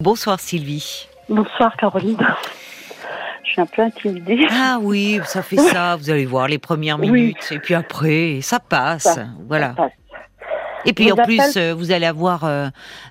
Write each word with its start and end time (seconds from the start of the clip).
Bonsoir 0.00 0.40
Sylvie. 0.40 1.06
Bonsoir 1.28 1.76
Caroline. 1.76 2.16
Je 3.44 3.50
suis 3.50 3.60
un 3.60 3.66
peu 3.66 3.82
intimidée. 3.82 4.46
Ah 4.50 4.78
oui, 4.80 5.20
ça 5.24 5.42
fait 5.42 5.58
ça, 5.58 5.96
vous 5.96 6.08
allez 6.08 6.24
voir 6.24 6.48
les 6.48 6.56
premières 6.58 6.96
minutes, 6.96 7.48
et 7.50 7.58
puis 7.58 7.74
après, 7.74 8.38
ça 8.40 8.60
passe. 8.60 9.02
Ça, 9.02 9.26
voilà. 9.46 9.68
ça 9.68 9.74
passe. 9.74 9.92
Et 10.86 10.94
puis 10.94 11.12
en 11.12 11.16
plus, 11.16 11.58
vous 11.76 11.92
allez 11.92 12.06
avoir 12.06 12.44
euh, 12.44 12.68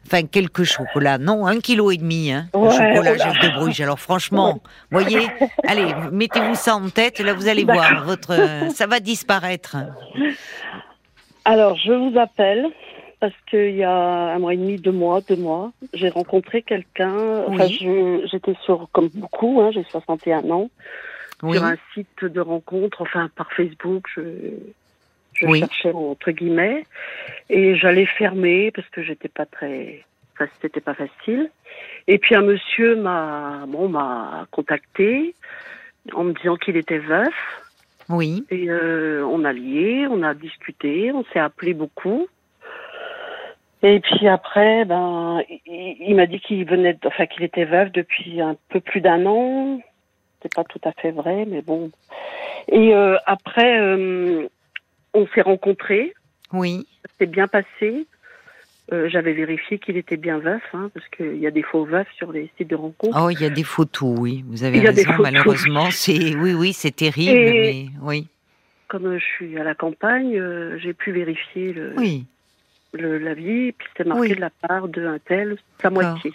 enfin 0.07 0.23
quelques 0.23 0.63
chocolats. 0.63 1.19
Non, 1.19 1.45
un 1.45 1.59
kilo 1.59 1.91
et 1.91 1.97
demi, 1.97 2.31
hein, 2.31 2.47
de 2.53 2.69
chocolat 2.71 2.99
oh 2.99 3.03
là. 3.03 3.17
Jeff 3.17 3.39
de 3.39 3.49
Bruges. 3.59 3.81
Alors 3.81 3.99
franchement, 3.99 4.59
voyez, 4.89 5.27
allez, 5.67 5.93
mettez-vous 6.11 6.55
ça 6.55 6.75
en 6.75 6.89
tête, 6.89 7.19
là 7.19 7.33
vous 7.33 7.47
allez 7.47 7.65
voir, 7.65 8.03
votre, 8.03 8.33
euh, 8.33 8.69
ça 8.69 8.87
va 8.87 8.99
disparaître. 8.99 9.77
Alors, 11.45 11.77
je 11.77 11.91
vous 11.91 12.17
appelle 12.17 12.65
parce 13.19 13.33
qu'il 13.49 13.75
y 13.75 13.83
a 13.83 13.91
un 14.33 14.39
mois 14.39 14.53
et 14.53 14.57
demi, 14.57 14.77
deux 14.77 14.91
mois, 14.91 15.21
deux 15.21 15.35
mois, 15.35 15.71
j'ai 15.93 16.09
rencontré 16.09 16.61
quelqu'un. 16.61 17.43
Enfin, 17.47 17.65
Oui. 17.65 17.77
je- 17.81 18.27
j'étais 18.31 18.55
sur, 18.63 18.87
comme 18.91 19.09
beaucoup, 19.09 19.61
hein, 19.61 19.71
j'ai 19.71 19.83
61 19.83 20.49
ans, 20.51 20.69
Oui, 21.43 21.53
sur 21.57 21.63
un 21.65 21.75
site 21.93 22.23
de 22.23 22.39
rencontre, 22.39 23.01
enfin 23.01 23.29
par 23.35 23.51
Facebook, 23.53 24.05
je, 24.15 24.21
je 25.33 25.47
Oui. 25.47 25.59
cherchais 25.59 25.91
entre 25.91 26.31
guillemets, 26.31 26.85
et 27.49 27.75
j'allais 27.75 28.05
fermer 28.05 28.71
parce 28.71 28.87
que 28.89 29.01
j'étais 29.03 29.29
pas 29.29 29.45
très, 29.45 30.03
enfin 30.35 30.49
c'était 30.61 30.81
pas 30.81 30.93
facile. 30.95 31.49
Et 32.07 32.17
puis 32.17 32.35
un 32.35 32.41
monsieur 32.41 32.95
m'a, 32.95 33.65
bon, 33.67 33.89
m'a 33.89 34.47
contacté 34.51 35.35
en 36.13 36.23
me 36.23 36.33
disant 36.33 36.55
qu'il 36.55 36.77
était 36.77 36.99
veuf. 36.99 37.33
oui, 38.09 38.45
Et 38.49 38.69
euh, 38.69 39.23
on 39.25 39.43
a 39.43 39.53
lié, 39.53 40.07
on 40.09 40.23
a 40.23 40.33
discuté, 40.33 41.11
on 41.11 41.23
s'est 41.25 41.39
appelé 41.39 41.73
beaucoup. 41.73 42.27
Et 43.81 43.99
puis 44.01 44.27
après, 44.27 44.83
ben, 44.85 45.41
il, 45.65 45.95
il 46.01 46.15
m'a 46.15 46.25
dit 46.25 46.39
qu'il 46.41 46.65
venait, 46.65 46.97
enfin 47.05 47.25
qu'il 47.27 47.43
était 47.43 47.65
veuf 47.65 47.91
depuis 47.91 48.41
un 48.41 48.55
peu 48.69 48.79
plus 48.81 49.01
d'un 49.01 49.25
an. 49.25 49.79
C'est 50.41 50.53
pas 50.53 50.63
tout 50.63 50.79
à 50.83 50.91
fait 50.93 51.11
vrai, 51.11 51.45
mais 51.47 51.61
bon. 51.61 51.91
Et 52.71 52.93
euh, 52.93 53.17
après, 53.25 53.79
euh, 53.79 54.47
on 55.13 55.27
s'est 55.27 55.41
rencontrés, 55.41 56.13
oui. 56.53 56.85
ça 57.05 57.11
s'est 57.19 57.25
bien 57.25 57.47
passé. 57.47 58.05
Euh, 58.91 59.07
J'avais 59.09 59.33
vérifié 59.33 59.77
qu'il 59.79 59.97
était 59.97 60.17
bien 60.17 60.39
veuf, 60.39 60.61
hein, 60.73 60.89
parce 60.93 61.07
qu'il 61.09 61.37
y 61.37 61.45
a 61.47 61.51
des 61.51 61.61
faux 61.61 61.85
veufs 61.85 62.07
sur 62.17 62.31
les 62.31 62.49
sites 62.57 62.69
de 62.69 62.75
rencontres. 62.75 63.17
Oh, 63.21 63.29
il 63.29 63.39
y 63.39 63.45
a 63.45 63.49
des 63.49 63.63
photos, 63.63 64.17
oui. 64.17 64.43
Vous 64.47 64.63
avez 64.63 64.79
raison, 64.79 65.11
malheureusement. 65.19 65.91
C'est, 65.91 66.35
oui, 66.35 66.53
oui, 66.53 66.73
c'est 66.73 66.95
terrible, 66.95 67.37
Et- 67.37 67.51
mais 67.51 67.85
oui. 68.01 68.27
Comme 68.87 69.17
je 69.19 69.23
suis 69.23 69.57
à 69.59 69.63
la 69.63 69.75
campagne, 69.75 70.41
j'ai 70.79 70.93
pu 70.93 71.11
vérifier 71.11 71.73
le, 71.73 71.93
Oui. 71.97 72.25
Le, 72.93 73.17
la 73.19 73.33
vie, 73.33 73.67
et 73.67 73.71
puis 73.73 73.87
c'était 73.95 74.07
marqué 74.09 74.21
Oui. 74.21 74.35
de 74.35 74.41
la 74.41 74.49
part 74.49 74.87
d'un 74.87 75.17
tel, 75.19 75.57
sa 75.81 75.89
moitié. 75.89 76.31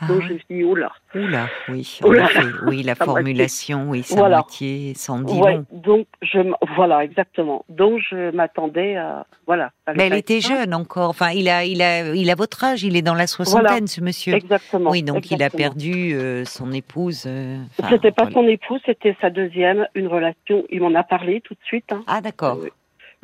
Ah, 0.00 0.08
Donc 0.08 0.22
je 0.22 0.32
me 0.32 0.38
suis 0.38 0.46
dit, 0.50 0.64
oh 0.64 0.74
là. 0.74 0.90
Oula, 1.14 1.46
oui, 1.68 2.00
Oula. 2.02 2.24
effet, 2.24 2.40
oui, 2.66 2.82
la 2.82 2.96
Sa 2.96 3.04
moitié. 3.06 3.22
formulation, 3.22 3.90
oui, 3.90 4.02
sa 4.02 4.16
Voilà. 4.16 4.38
moitié, 4.38 4.92
sans 4.96 5.20
dit 5.20 5.38
Ouais, 5.40 5.60
donc 5.70 6.08
je, 6.20 6.40
voilà, 6.74 7.04
exactement. 7.04 7.64
Donc 7.68 8.00
je 8.10 8.32
m'attendais 8.34 8.96
à, 8.96 9.24
voilà. 9.46 9.70
à 9.86 9.94
Mais 9.94 10.08
elle 10.08 10.14
était 10.14 10.40
ça. 10.40 10.48
jeune 10.56 10.74
encore. 10.74 11.10
Enfin, 11.10 11.30
il 11.30 11.48
a, 11.48 11.64
il 11.64 11.80
a, 11.80 12.12
il 12.12 12.28
a 12.28 12.34
votre 12.34 12.64
âge. 12.64 12.82
Il 12.82 12.96
est 12.96 13.02
dans 13.02 13.14
la 13.14 13.28
soixantaine, 13.28 13.68
Voilà. 13.68 13.86
ce 13.86 14.00
monsieur. 14.00 14.34
Exactement. 14.34 14.90
Oui, 14.90 15.04
donc 15.04 15.30
il 15.30 15.40
a 15.44 15.48
perdu 15.50 16.12
euh, 16.14 16.44
son 16.44 16.72
épouse. 16.72 17.22
euh, 17.28 17.58
C'était 17.88 18.10
pas 18.10 18.24
voilà. 18.24 18.34
son 18.34 18.48
épouse, 18.48 18.80
c'était 18.84 19.16
sa 19.20 19.30
deuxième, 19.30 19.86
une 19.94 20.08
relation. 20.08 20.64
Il 20.70 20.80
m'en 20.80 20.92
a 20.98 21.04
parlé 21.04 21.40
tout 21.40 21.54
de 21.54 21.60
suite. 21.64 21.92
hein. 21.92 22.02
Ah 22.08 22.20
d'accord. 22.20 22.58
Euh, 22.64 22.68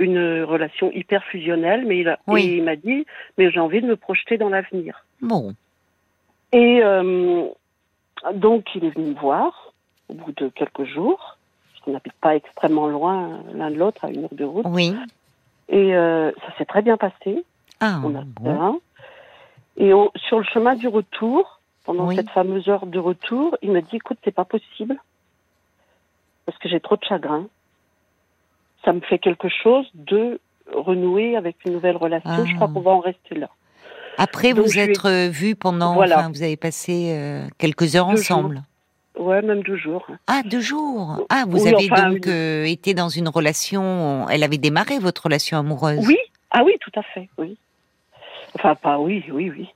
une 0.00 0.42
relation 0.44 0.90
hyper 0.92 1.22
fusionnelle, 1.24 1.84
mais 1.86 1.98
il, 1.98 2.08
a, 2.08 2.18
Oui. 2.26 2.42
et 2.42 2.56
il 2.56 2.64
m'a 2.64 2.74
dit, 2.76 3.06
mais 3.38 3.50
j'ai 3.50 3.60
envie 3.60 3.80
de 3.82 3.86
me 3.86 3.96
projeter 3.96 4.36
dans 4.38 4.48
l'avenir. 4.48 5.04
Bon, 5.20 5.54
Et 6.52 6.80
euh, 6.82 7.46
donc, 8.34 8.64
il 8.74 8.84
est 8.84 8.90
venu 8.90 9.10
me 9.10 9.14
voir 9.20 9.72
au 10.08 10.14
bout 10.14 10.32
de 10.32 10.48
quelques 10.48 10.84
jours, 10.84 11.38
parce 11.70 11.84
qu'on 11.84 11.92
n'habite 11.92 12.14
pas 12.20 12.34
extrêmement 12.34 12.88
loin 12.88 13.40
l'un 13.54 13.70
de 13.70 13.76
l'autre, 13.76 14.04
à 14.04 14.10
une 14.10 14.24
heure 14.24 14.32
de 14.34 14.44
route. 14.44 14.66
oui. 14.68 14.92
Et 15.72 15.94
euh, 15.94 16.32
ça 16.44 16.56
s'est 16.58 16.64
très 16.64 16.82
bien 16.82 16.96
passé. 16.96 17.44
Ah 17.78 18.00
On 18.04 18.16
a 18.16 18.22
bon. 18.24 18.80
Et 19.76 19.92
sur 20.16 20.38
le 20.38 20.44
chemin 20.44 20.74
du 20.74 20.88
retour, 20.88 21.60
pendant 21.84 22.08
Oui. 22.08 22.16
cette 22.16 22.30
fameuse 22.30 22.68
heure 22.68 22.86
de 22.86 22.98
retour, 22.98 23.56
il 23.62 23.70
me 23.70 23.80
dit 23.80 23.96
écoute, 23.96 24.18
c'est 24.24 24.34
pas 24.34 24.44
possible 24.44 24.96
parce 26.44 26.58
que 26.58 26.68
j'ai 26.68 26.80
trop 26.80 26.96
de 26.96 27.04
chagrin. 27.04 27.46
Ça 28.84 28.92
me 28.92 29.00
fait 29.00 29.18
quelque 29.18 29.48
chose 29.62 29.86
de 29.94 30.40
renouer 30.74 31.36
avec 31.36 31.56
une 31.66 31.72
nouvelle 31.74 31.96
relation. 31.96 32.30
Ah. 32.30 32.44
Je 32.46 32.54
crois 32.54 32.68
qu'on 32.68 32.80
va 32.80 32.92
en 32.92 33.00
rester 33.00 33.34
là. 33.34 33.48
Après, 34.18 34.52
Donc, 34.52 34.66
vous 34.66 34.78
ai- 34.78 34.82
êtes 34.90 35.04
euh, 35.04 35.28
vus 35.30 35.54
pendant. 35.54 35.94
Voilà. 35.94 36.18
Enfin, 36.18 36.28
vous 36.30 36.42
avez 36.42 36.56
passé 36.56 37.12
euh, 37.14 37.46
quelques 37.58 37.96
heures 37.96 38.08
Deux 38.08 38.20
ensemble. 38.20 38.62
Ouais, 39.18 39.42
même 39.42 39.62
deux 39.62 39.76
jours. 39.76 40.06
Ah, 40.26 40.42
deux 40.44 40.60
jours. 40.60 41.26
Ah, 41.28 41.44
vous 41.46 41.62
Oui, 41.64 41.74
avez 41.74 41.90
enfin, 41.92 42.10
donc 42.10 42.26
une- 42.26 42.32
euh, 42.32 42.64
été 42.64 42.94
dans 42.94 43.08
une 43.08 43.28
relation. 43.28 44.26
Elle 44.30 44.42
avait 44.42 44.58
démarré 44.58 44.98
votre 44.98 45.24
relation 45.24 45.58
amoureuse. 45.58 46.06
Oui, 46.06 46.16
ah 46.50 46.62
oui, 46.64 46.74
tout 46.80 46.92
à 46.96 47.02
fait, 47.02 47.28
oui. 47.38 47.56
Enfin, 48.54 48.74
pas 48.74 48.98
oui, 48.98 49.24
oui, 49.30 49.50
oui. 49.50 49.68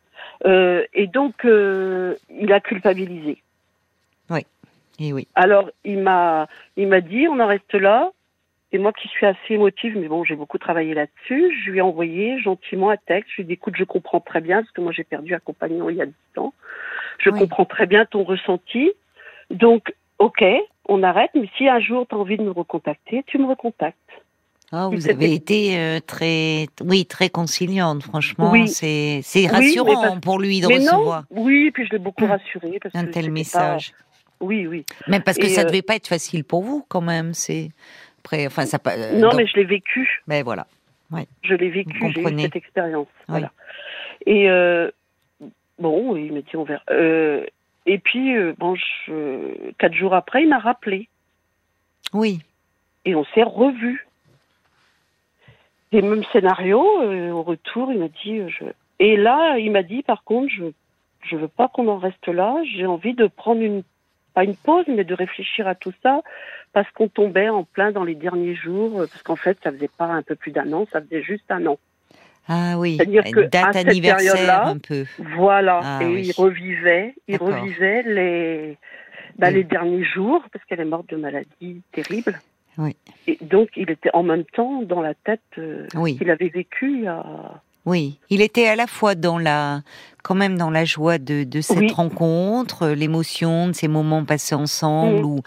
Euh, 0.47 0.83
et 0.95 1.07
donc, 1.07 1.45
euh, 1.45 2.15
il 2.31 2.53
a 2.53 2.61
culpabilisé. 2.61 3.39
Et 5.01 5.13
oui. 5.13 5.27
Alors, 5.35 5.69
il 5.85 5.99
m'a, 5.99 6.47
il 6.77 6.87
m'a 6.87 7.01
dit, 7.01 7.27
on 7.29 7.41
en 7.41 7.49
reste 7.49 7.75
là. 7.75 8.13
Et 8.75 8.79
moi 8.79 8.93
qui 8.93 9.07
suis 9.07 9.25
assez 9.25 9.39
émotive, 9.55 9.97
mais 9.97 10.09
bon, 10.09 10.25
j'ai 10.25 10.35
beaucoup 10.35 10.59
travaillé 10.59 10.95
là-dessus, 10.95 11.57
je 11.65 11.71
lui 11.71 11.79
ai 11.79 11.81
envoyé 11.81 12.41
gentiment 12.41 12.91
un 12.91 12.97
texte. 12.97 13.31
Je 13.31 13.37
lui 13.37 13.43
ai 13.45 13.47
dit, 13.47 13.53
écoute, 13.53 13.75
je 13.79 13.85
comprends 13.85 14.19
très 14.19 14.41
bien, 14.41 14.63
parce 14.63 14.73
que 14.73 14.81
moi 14.81 14.91
j'ai 14.91 15.05
perdu 15.05 15.33
un 15.33 15.39
compagnon 15.39 15.89
il 15.91 15.97
y 15.97 16.03
a 16.03 16.07
10 16.07 16.13
ans. 16.39 16.53
Je 17.21 17.31
Oui. 17.31 17.39
comprends 17.39 17.65
très 17.67 17.87
bien 17.87 18.05
ton 18.05 18.25
ressenti. 18.25 18.91
Donc, 19.51 19.95
ok, 20.19 20.45
on 20.89 21.05
arrête, 21.05 21.31
mais 21.37 21.49
si 21.57 21.69
un 21.69 21.79
jour 21.79 22.05
tu 22.09 22.17
as 22.17 22.19
envie 22.19 22.37
de 22.37 22.43
me 22.43 22.51
recontacter, 22.51 23.23
tu 23.29 23.39
me 23.39 23.47
recontactes. 23.47 23.97
Ah, 24.73 24.89
vous 24.91 25.09
avez 25.09 25.33
été 25.35 25.79
euh, 25.79 26.01
très, 26.05 26.67
oui, 26.83 27.07
très 27.07 27.29
conciliante. 27.31 28.03
Franchement, 28.03 28.51
Oui. 28.51 28.67
c'est, 28.67 29.21
Oui, 29.37 29.47
rassurant 29.47 30.03
mais 30.03 30.09
parce- 30.09 30.21
pour 30.21 30.41
lui 30.41 30.61
de 30.61 30.67
mais 30.67 30.79
recevoir 30.79 31.25
non, 31.31 31.43
oui, 31.45 31.71
puis 31.71 31.87
je 31.87 31.93
l'ai 31.93 31.99
beaucoup 31.99 32.27
rassuré. 32.27 32.81
Parce 32.83 32.93
un 32.97 33.07
que 33.07 33.13
tel 33.13 33.31
message. 33.31 33.93
pas- 33.93 33.97
Oui, 34.41 34.67
oui. 34.67 34.85
Même 35.07 35.23
parce 35.23 35.39
que 35.39 35.47
Et, 35.47 35.51
ça 35.51 35.61
euh, 35.61 35.65
devait 35.67 35.83
pas 35.83 35.95
être 35.95 36.09
facile 36.09 36.43
pour 36.43 36.65
vous, 36.65 36.85
quand 36.89 37.01
même. 37.03 37.35
C'est 37.35 37.69
après, 38.25 38.47
enfin, 38.47 38.65
ça. 38.65 38.79
pas- 38.79 38.97
euh, 38.97 39.13
non, 39.19 39.29
donc- 39.29 39.37
mais 39.37 39.47
je 39.47 39.57
l'ai 39.57 39.65
vécu. 39.65 40.23
ben 40.27 40.43
voilà. 40.43 40.67
Je 41.43 41.55
l'ai 41.55 41.71
vécu, 41.71 41.97
j'ai 42.13 42.23
eu 42.23 42.41
cette 42.41 42.57
expérience. 42.57 43.07
Oui. 43.21 43.25
Voilà. 43.29 43.53
Et 44.27 44.49
euh, 44.51 44.91
bon, 45.79 46.17
il 46.17 46.33
m'a 46.33 46.41
dit 46.41 46.57
on 46.57 46.65
verra. 46.65 46.83
Euh, 46.91 47.47
et 47.87 47.99
puis, 47.99 48.35
euh, 48.37 48.53
bon, 48.59 48.75
je, 48.75 49.71
quatre 49.79 49.95
jours 49.95 50.15
après, 50.15 50.43
il 50.43 50.49
m'a 50.49 50.59
rappelé 50.59 51.09
Oui. 52.13 52.41
et 53.05 53.15
on 53.15 53.25
s'est 53.27 53.45
revus. 53.45 54.09
Et 55.93 56.03
même 56.03 56.25
scénario, 56.33 56.85
euh, 57.03 57.31
au 57.31 57.43
retour, 57.43 57.93
il 57.93 58.01
m'a 58.01 58.09
dit. 58.09 58.41
Je... 58.49 58.65
Et 58.99 59.17
là, 59.17 59.57
il 59.59 59.71
m'a 59.71 59.85
dit, 59.85 60.03
par 60.03 60.25
contre, 60.25 60.49
je 60.53 60.65
je 61.27 61.37
veux 61.37 61.49
pas 61.49 61.69
qu'on 61.69 61.87
en 61.89 61.99
reste 61.99 62.27
là. 62.27 62.57
J'ai 62.75 62.87
envie 62.87 63.15
de 63.15 63.27
prendre 63.29 63.61
une 63.63 63.83
pas 64.35 64.45
une 64.45 64.57
pause, 64.57 64.85
mais 64.89 65.05
de 65.05 65.15
réfléchir 65.15 65.67
à 65.69 65.75
tout 65.75 65.93
ça, 66.03 66.23
parce 66.73 66.91
qu'on 66.91 67.09
tombait 67.09 67.49
en 67.49 67.65
plein 67.65 67.93
dans 67.93 68.05
les 68.05 68.15
derniers 68.15 68.55
jours, 68.55 69.01
euh, 69.03 69.07
parce 69.07 69.23
qu'en 69.23 69.37
fait, 69.37 69.57
ça 69.63 69.71
faisait 69.71 69.91
pas 69.97 70.07
un 70.07 70.23
peu 70.23 70.35
plus 70.35 70.51
d'un 70.51 70.73
an, 70.73 70.87
ça 70.93 71.01
faisait 71.01 71.23
juste 71.23 71.45
un 71.51 71.65
an. 71.67 71.79
Ah 72.49 72.75
oui. 72.79 72.97
C'est-à-dire 72.97 73.25
que 73.25 73.41
date 73.41 73.69
à 73.69 73.73
cette 73.73 73.89
anniversaire 73.89 74.33
période-là, 74.35 74.67
un 74.67 74.79
peu. 74.79 75.05
Voilà, 75.37 75.81
Ah 75.83 75.99
et 76.03 76.07
oui. 76.07 76.27
il 76.27 76.33
revivait, 76.33 77.15
il 77.27 77.37
revivait 77.39 78.03
les, 78.03 78.77
bah, 79.39 79.47
Oui. 79.49 79.55
les 79.55 79.65
derniers 79.65 80.05
jours, 80.05 80.45
parce 80.53 80.65
qu'elle 80.67 80.81
est 80.81 80.85
morte 80.85 81.09
de 81.09 81.17
maladie 81.17 81.81
terrible. 81.93 82.39
Oui. 82.77 82.97
Et 83.29 83.39
donc, 83.41 83.71
il 83.77 83.89
était 83.91 84.11
en 84.13 84.25
même 84.25 84.45
temps 84.45 84.83
dans 84.83 85.01
la 85.01 85.15
tête 85.15 85.41
euh, 85.59 85.87
Oui. 85.95 86.19
qu'il 86.19 86.29
avait 86.31 86.49
vécu 86.49 86.93
il 86.93 87.05
y 87.05 87.07
a... 87.07 87.25
Oui, 87.87 88.19
il 88.31 88.41
était 88.41 88.67
à 88.67 88.77
la 88.77 88.87
fois 88.87 89.15
dans 89.15 89.39
la, 89.39 89.83
quand 90.23 90.35
même 90.35 90.57
dans 90.57 90.71
la 90.71 90.85
joie 90.87 91.19
de, 91.19 91.45
de 91.45 91.61
cette 91.61 91.79
Oui. 91.79 91.91
rencontre, 91.93 92.89
l'émotion 92.89 93.69
de 93.69 93.73
ces 93.75 93.89
moments 93.89 94.25
passés 94.25 94.55
ensemble 94.55 95.21
Mm. 95.21 95.25
où 95.27 95.41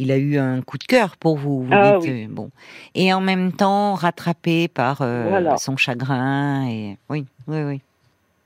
il 0.00 0.10
a 0.10 0.16
eu 0.16 0.36
un 0.38 0.60
coup 0.60 0.76
de 0.76 0.84
cœur 0.84 1.16
pour 1.16 1.36
vous. 1.36 1.62
vous 1.62 1.72
Ah 1.72 1.96
dites, 2.00 2.10
euh, 2.10 2.26
bon, 2.28 2.50
et 2.96 3.12
en 3.12 3.20
même 3.20 3.52
temps 3.52 3.94
rattrapé 3.94 4.66
par 4.66 5.02
euh, 5.02 5.26
Voilà. 5.28 5.56
son 5.56 5.76
chagrin 5.76 6.66
et 6.68 6.96
oui, 7.08 7.26
oui, 7.46 7.62
oui. 7.62 7.80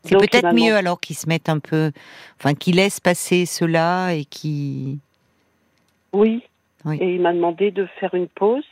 C'est 0.04 0.16
peut-être 0.18 0.54
mieux 0.54 0.74
alors 0.76 1.00
qu'il 1.00 1.16
se 1.16 1.26
mette 1.28 1.48
un 1.48 1.58
peu, 1.58 1.90
enfin 2.38 2.54
qu'il 2.54 2.76
laisse 2.76 3.00
passer 3.00 3.46
cela 3.46 4.14
et 4.14 4.24
qui, 4.26 4.98
Oui. 6.12 6.42
Oui. 6.84 6.98
Et 7.00 7.14
il 7.14 7.20
m'a 7.20 7.32
demandé 7.32 7.70
de 7.72 7.86
faire 7.98 8.14
une 8.14 8.28
pause. 8.28 8.62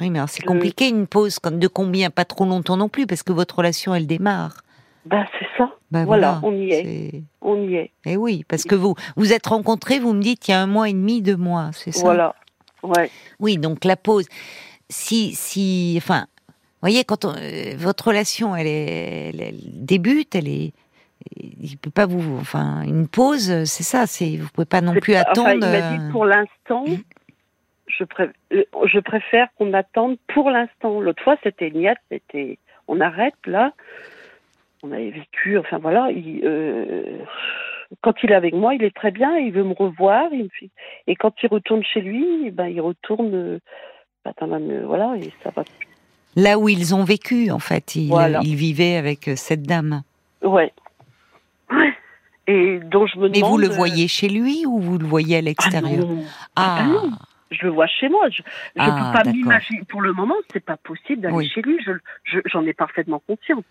Oui, 0.00 0.10
mais 0.10 0.20
c'est 0.28 0.42
compliqué 0.44 0.88
une 0.88 1.06
pause 1.06 1.38
quand- 1.38 1.58
de 1.58 1.68
combien, 1.68 2.10
pas 2.10 2.24
trop 2.24 2.44
longtemps 2.44 2.76
non 2.76 2.88
plus 2.88 3.06
parce 3.06 3.22
que 3.22 3.32
votre 3.32 3.56
relation 3.58 3.94
elle 3.94 4.06
démarre. 4.06 4.62
Ben, 5.06 5.24
c'est 5.38 5.46
ça. 5.58 5.70
Ben 5.90 6.04
Voilà, 6.06 6.40
on 6.42 6.52
y 6.52 6.70
est. 6.72 7.22
On 7.42 7.56
y 7.68 7.74
est. 7.74 7.90
Eh 8.06 8.16
oui, 8.16 8.44
parce 8.48 8.64
que 8.64 8.74
vous 8.74 8.94
vous 9.16 9.32
êtes 9.32 9.46
rencontrés, 9.46 9.98
vous 9.98 10.12
me 10.14 10.22
dites 10.22 10.48
il 10.48 10.52
y 10.52 10.54
a 10.54 10.60
un 10.62 10.66
mois 10.66 10.88
et 10.88 10.92
demi, 10.92 11.20
deux 11.22 11.36
mois, 11.36 11.70
c'est 11.72 11.92
ça? 11.92 12.00
Voilà. 12.02 12.34
Ouais. 12.82 13.10
Oui, 13.38 13.58
donc 13.58 13.84
la 13.84 13.96
pause. 13.96 14.26
Si, 14.88 15.34
si, 15.34 15.94
enfin, 15.98 16.26
voyez, 16.80 17.04
quand 17.04 17.24
on- 17.24 17.34
euh, 17.36 17.74
votre 17.76 18.08
relation, 18.08 18.56
elle, 18.56 18.66
est, 18.66 19.28
elle, 19.30 19.40
elle 19.40 19.60
débute, 19.84 20.34
elle 20.34 20.48
est, 20.48 20.72
il 21.36 21.76
peut 21.78 21.90
pas 21.90 22.06
vous, 22.06 22.38
enfin, 22.40 22.82
une 22.82 23.06
pause, 23.08 23.64
c'est 23.64 23.82
ça. 23.82 24.06
C'est 24.06 24.36
vous 24.36 24.48
pouvez 24.52 24.66
pas 24.66 24.80
non 24.80 24.94
plus 24.94 25.14
attendre. 25.14 25.48
Enfin, 25.48 25.54
il 25.54 25.60
m'a 25.60 25.80
dit 25.98 26.02
euh, 26.02 26.10
pour 26.12 26.24
l'instant, 26.26 26.84
je, 27.98 28.04
pré- 28.04 28.30
euh, 28.52 28.64
je 28.86 28.98
préfère 29.00 29.48
qu'on 29.56 29.72
attende 29.72 30.16
pour 30.32 30.50
l'instant. 30.50 31.00
L'autre 31.00 31.22
fois, 31.22 31.36
c'était 31.42 31.70
niette, 31.70 31.98
c'était 32.10 32.58
on 32.88 33.00
arrête 33.00 33.34
là. 33.46 33.72
On 34.82 34.92
avait 34.92 35.10
vécu, 35.10 35.58
enfin 35.58 35.78
voilà. 35.78 36.10
il, 36.10 36.40
euh, 36.44 37.18
quand 38.02 38.14
il 38.22 38.30
est 38.32 38.34
avec 38.34 38.54
moi, 38.54 38.74
il 38.74 38.82
est 38.84 38.94
très 38.94 39.10
bien, 39.10 39.36
il 39.38 39.52
veut 39.52 39.64
me 39.64 39.72
revoir. 39.74 40.28
Il 40.32 40.44
me 40.44 40.48
fait- 40.58 40.70
et 41.06 41.16
quand 41.16 41.32
il 41.42 41.48
retourne 41.48 41.82
chez 41.84 42.00
lui, 42.00 42.50
ben 42.50 42.66
il 42.66 42.80
retourne. 42.80 43.34
euh, 43.34 43.58
ben, 44.24 44.34
voilà, 44.86 45.16
et 45.18 45.30
ça 45.42 45.50
va. 45.54 45.64
là 46.36 46.58
où 46.58 46.68
ils 46.68 46.94
ont 46.94 47.04
vécu, 47.04 47.50
en 47.50 47.58
fait, 47.58 47.94
ils, 47.94 48.08
Voilà. 48.08 48.40
ils 48.42 48.56
vivaient 48.56 48.96
avec 48.96 49.30
cette 49.36 49.62
dame. 49.62 50.02
Ouais. 50.42 50.72
Ouais. 51.70 51.92
Et 52.46 52.78
donc 52.80 53.08
je 53.08 53.18
me 53.18 53.28
Mais 53.28 53.40
vous 53.40 53.56
le 53.56 53.70
euh, 53.70 53.74
voyez 53.74 54.06
chez 54.08 54.28
lui 54.28 54.64
ou 54.66 54.78
vous 54.80 54.98
le 54.98 55.06
voyez 55.06 55.36
à 55.36 55.38
ah 55.38 55.42
l'extérieur? 55.42 56.06
Non. 56.06 56.22
Ah, 56.56 56.78
Ah 56.80 56.86
non. 56.86 57.10
Je 57.54 57.64
le 57.64 57.70
vois 57.70 57.86
chez 57.86 58.08
moi. 58.08 58.28
Je 58.30 58.42
ne 58.42 58.46
Ah, 58.78 58.84
peux 58.86 59.12
pas 59.18 59.24
d'accord. 59.24 59.32
m'imaginer. 59.34 59.82
Pour 59.88 60.02
le 60.02 60.12
moment, 60.12 60.34
c'est 60.52 60.64
pas 60.64 60.76
possible 60.76 61.22
d'aller 61.22 61.34
Oui. 61.36 61.48
chez 61.48 61.62
lui. 61.62 61.78
Je, 61.84 61.92
je- 62.24 62.40
j'en 62.46 62.64
ai 62.66 62.72
parfaitement 62.72 63.20
consciente. 63.26 63.64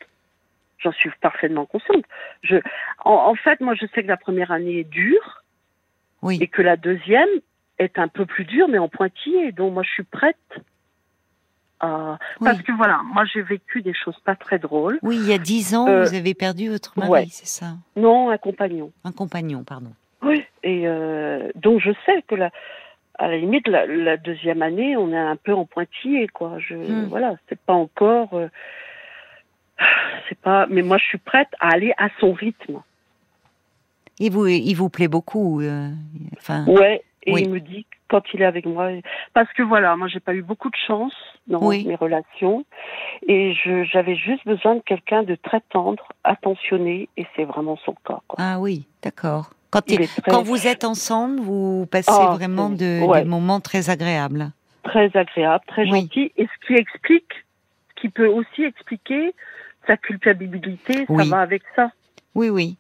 J'en 0.80 0.92
suis 0.92 1.10
parfaitement 1.22 1.66
consciente. 1.66 2.04
Je, 2.44 2.58
en, 3.06 3.12
en 3.14 3.36
fait, 3.36 3.62
moi, 3.62 3.74
je 3.76 3.86
sais 3.94 4.04
que 4.04 4.08
la 4.08 4.18
première 4.18 4.52
année 4.52 4.80
est 4.80 4.90
dure 4.90 5.44
oui. 6.22 6.38
et 6.42 6.48
que 6.48 6.62
la 6.62 6.76
deuxième 6.78 7.30
est 7.80 7.98
un 8.00 8.08
peu 8.08 8.26
plus 8.26 8.46
dure, 8.46 8.68
mais 8.68 8.78
en 8.80 8.90
pointillé. 8.90 9.52
Donc, 9.52 9.74
moi, 9.74 9.84
je 9.84 9.92
suis 9.92 10.04
prête. 10.04 10.36
À... 11.80 12.18
Oui. 12.40 12.46
Parce 12.50 12.62
que 12.62 12.72
voilà, 12.74 13.02
moi, 13.04 13.26
j'ai 13.26 13.42
vécu 13.42 13.82
des 13.82 13.94
choses 13.94 14.18
pas 14.24 14.36
très 14.36 14.58
drôles. 14.60 15.00
Oui, 15.02 15.18
il 15.18 15.28
y 15.28 15.34
a 15.34 15.38
dix 15.38 15.76
ans, 15.76 15.88
Euh, 15.88 16.04
vous 16.04 16.14
avez 16.16 16.34
perdu 16.34 16.70
votre 16.70 16.98
mari, 16.98 17.10
ouais. 17.12 17.26
c'est 17.30 17.48
ça? 17.48 17.76
Non, 17.96 18.30
un 18.30 18.38
compagnon. 18.38 18.92
Un 19.04 19.12
compagnon, 19.12 19.64
pardon. 19.64 19.92
Oui. 20.22 20.46
Et 20.64 20.88
euh, 20.88 21.50
donc, 21.56 21.82
je 21.82 21.92
sais 22.06 22.22
que 22.28 22.36
la, 22.36 22.52
à 23.20 23.28
la 23.28 23.38
limite, 23.38 23.68
la, 23.68 23.86
la 23.86 24.18
deuxième 24.18 24.62
année, 24.62 24.98
on 24.98 25.12
est 25.12 25.18
un 25.18 25.36
peu 25.36 25.54
en 25.54 25.66
pointillé, 25.66 26.28
quoi. 26.28 26.58
Je, 26.60 26.76
Hmm. 26.76 27.06
Voilà, 27.06 27.36
c'est 27.50 27.60
pas 27.60 27.74
encore. 27.74 28.34
euh, 28.34 28.48
c'est 30.30 30.40
pas. 30.40 30.66
Mais 30.70 30.82
moi, 30.82 30.98
je 30.98 31.06
suis 31.06 31.18
prête 31.18 31.50
à 31.60 31.74
aller 31.74 31.94
à 31.98 32.10
son 32.20 32.34
rythme. 32.34 32.82
Il 34.20 34.32
vous, 34.32 34.48
il 34.48 34.74
vous 34.76 34.90
plaît 34.90 35.08
beaucoup. 35.08 35.62
euh, 35.62 35.90
enfin, 36.38 36.66
Ouais. 36.68 37.04
Et 37.26 37.32
Oui. 37.32 37.44
il 37.44 37.50
me 37.52 37.60
dit 37.62 37.86
quand 38.10 38.22
il 38.34 38.42
est 38.42 38.46
avec 38.46 38.66
moi, 38.66 38.90
parce 39.34 39.52
que 39.54 39.64
voilà, 39.64 39.96
moi, 39.96 40.08
j'ai 40.10 40.20
pas 40.20 40.34
eu 40.36 40.42
beaucoup 40.42 40.70
de 40.70 40.76
chance 40.88 41.14
dans 41.48 41.66
Oui. 41.66 41.86
mes 41.88 41.96
relations, 41.96 42.66
et 43.28 43.54
j'avais 43.92 44.16
juste 44.16 44.46
besoin 44.46 44.76
de 44.76 44.82
quelqu'un 44.82 45.24
de 45.24 45.36
très 45.36 45.62
tendre, 45.62 46.10
attentionné, 46.26 47.08
et 47.18 47.26
c'est 47.36 47.46
vraiment 47.46 47.78
son 47.78 47.94
cas. 48.06 48.20
Quoi. 48.28 48.38
ah 48.40 48.60
oui, 48.60 48.86
d'accord. 49.02 49.52
Quand, 49.74 49.82
Il 49.88 49.94
il- 49.96 50.02
est 50.04 50.22
très, 50.22 50.32
quand 50.32 50.44
vous 50.44 50.68
êtes 50.68 50.84
ensemble, 50.84 51.40
vous 51.40 51.88
passez 51.88 52.12
Ah, 52.14 52.36
vraiment 52.36 52.70
c'est- 52.70 53.02
de, 53.02 53.06
ouais. 53.08 53.24
des 53.24 53.28
moments 53.28 53.60
très 53.60 53.90
agréables. 53.90 54.52
très 54.84 55.10
agréable, 55.18 55.64
très 55.68 55.84
Oui. 55.90 56.02
gentil, 56.02 56.32
et 56.38 56.46
ce 56.46 56.68
qui 56.68 56.74
explique, 56.80 57.32
ce 57.96 58.02
qui 58.02 58.10
peut 58.10 58.28
aussi 58.28 58.64
expliquer 58.64 59.34
sa 59.88 59.98
culpabilité, 59.98 61.06
ça 61.08 61.24
va 61.26 61.40
avec 61.40 61.64
ça. 61.76 61.90
Oui, 62.36 62.50
oui. 62.50 62.78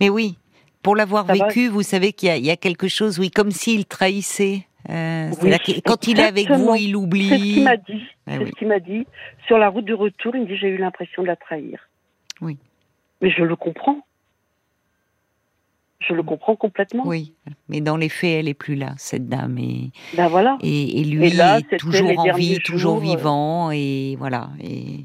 Mais 0.00 0.10
oui, 0.10 0.36
pour 0.82 0.94
l'avoir 0.94 1.24
va. 1.24 1.32
vécu, 1.32 1.68
vous 1.68 1.82
savez 1.82 2.12
qu'il 2.12 2.28
y, 2.28 2.32
a- 2.32 2.36
il 2.36 2.44
y 2.44 2.50
a 2.50 2.56
quelque 2.56 2.88
chose, 2.88 3.18
oui, 3.18 3.30
comme 3.30 3.50
s'il 3.50 3.86
trahissait. 3.86 4.66
Euh, 4.90 5.30
Oui, 5.42 5.50
que 5.58 5.80
quand 5.80 6.06
il 6.06 6.20
est 6.20 6.24
avec 6.24 6.48
vous, 6.50 6.74
il 6.74 6.78
C'est 6.78 6.78
ce 6.78 6.84
qu'il 6.84 6.96
oublie. 6.96 7.62
m'a 7.64 7.76
dit. 7.76 8.04
Ah 8.28 8.32
oui. 8.38 8.46
ce 8.46 8.52
qu'il 8.58 8.68
m'a 8.68 8.78
dit. 8.78 9.06
Sur 9.46 9.58
la 9.58 9.68
route 9.68 9.84
de 9.84 9.94
retour, 9.94 10.36
il 10.36 10.42
me 10.42 10.46
dit 10.46 10.56
j'ai 10.56 10.68
eu 10.68 10.76
l'impression 10.78 11.22
de 11.22 11.26
la 11.28 11.34
trahir. 11.36 11.78
Oui. 12.40 12.56
Mais 13.22 13.30
je 13.30 13.42
le 13.42 13.56
comprends. 13.56 13.98
Je 16.08 16.14
le 16.14 16.22
comprends 16.22 16.54
complètement. 16.56 17.02
Oui, 17.06 17.32
mais 17.68 17.80
dans 17.80 17.96
les 17.96 18.08
faits, 18.08 18.30
elle 18.40 18.48
est 18.48 18.54
plus 18.54 18.76
là, 18.76 18.92
cette 18.96 19.28
dame. 19.28 19.58
Et, 19.58 19.90
Ben 20.14 20.28
voilà. 20.28 20.56
et, 20.62 21.00
et 21.00 21.04
lui 21.04 21.26
Et 21.26 21.30
là, 21.30 21.58
est 21.58 21.76
toujours 21.78 22.16
en 22.18 22.32
vie, 22.34 22.58
toujours 22.60 23.00
jours, 23.00 23.12
euh, 23.12 23.16
vivant, 23.16 23.70
et 23.72 24.14
voilà. 24.18 24.50
Et, 24.62 25.04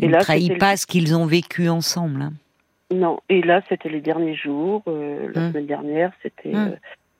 il 0.00 0.10
ne 0.10 0.18
trahit 0.18 0.58
pas 0.58 0.76
ce 0.76 0.86
qu'ils 0.86 1.14
ont 1.16 1.24
vécu 1.26 1.68
ensemble. 1.68 2.22
hein. 2.22 2.32
Non. 2.92 3.20
Et 3.28 3.42
là, 3.42 3.60
c'était 3.68 3.88
les 3.88 4.00
derniers 4.00 4.34
jours. 4.34 4.82
euh, 4.88 5.30
la 5.32 5.40
Hum. 5.42 5.52
semaine 5.52 5.66
dernière, 5.66 6.12
c'était 6.22 6.54
Hum. 6.54 6.72
euh, 6.72 6.76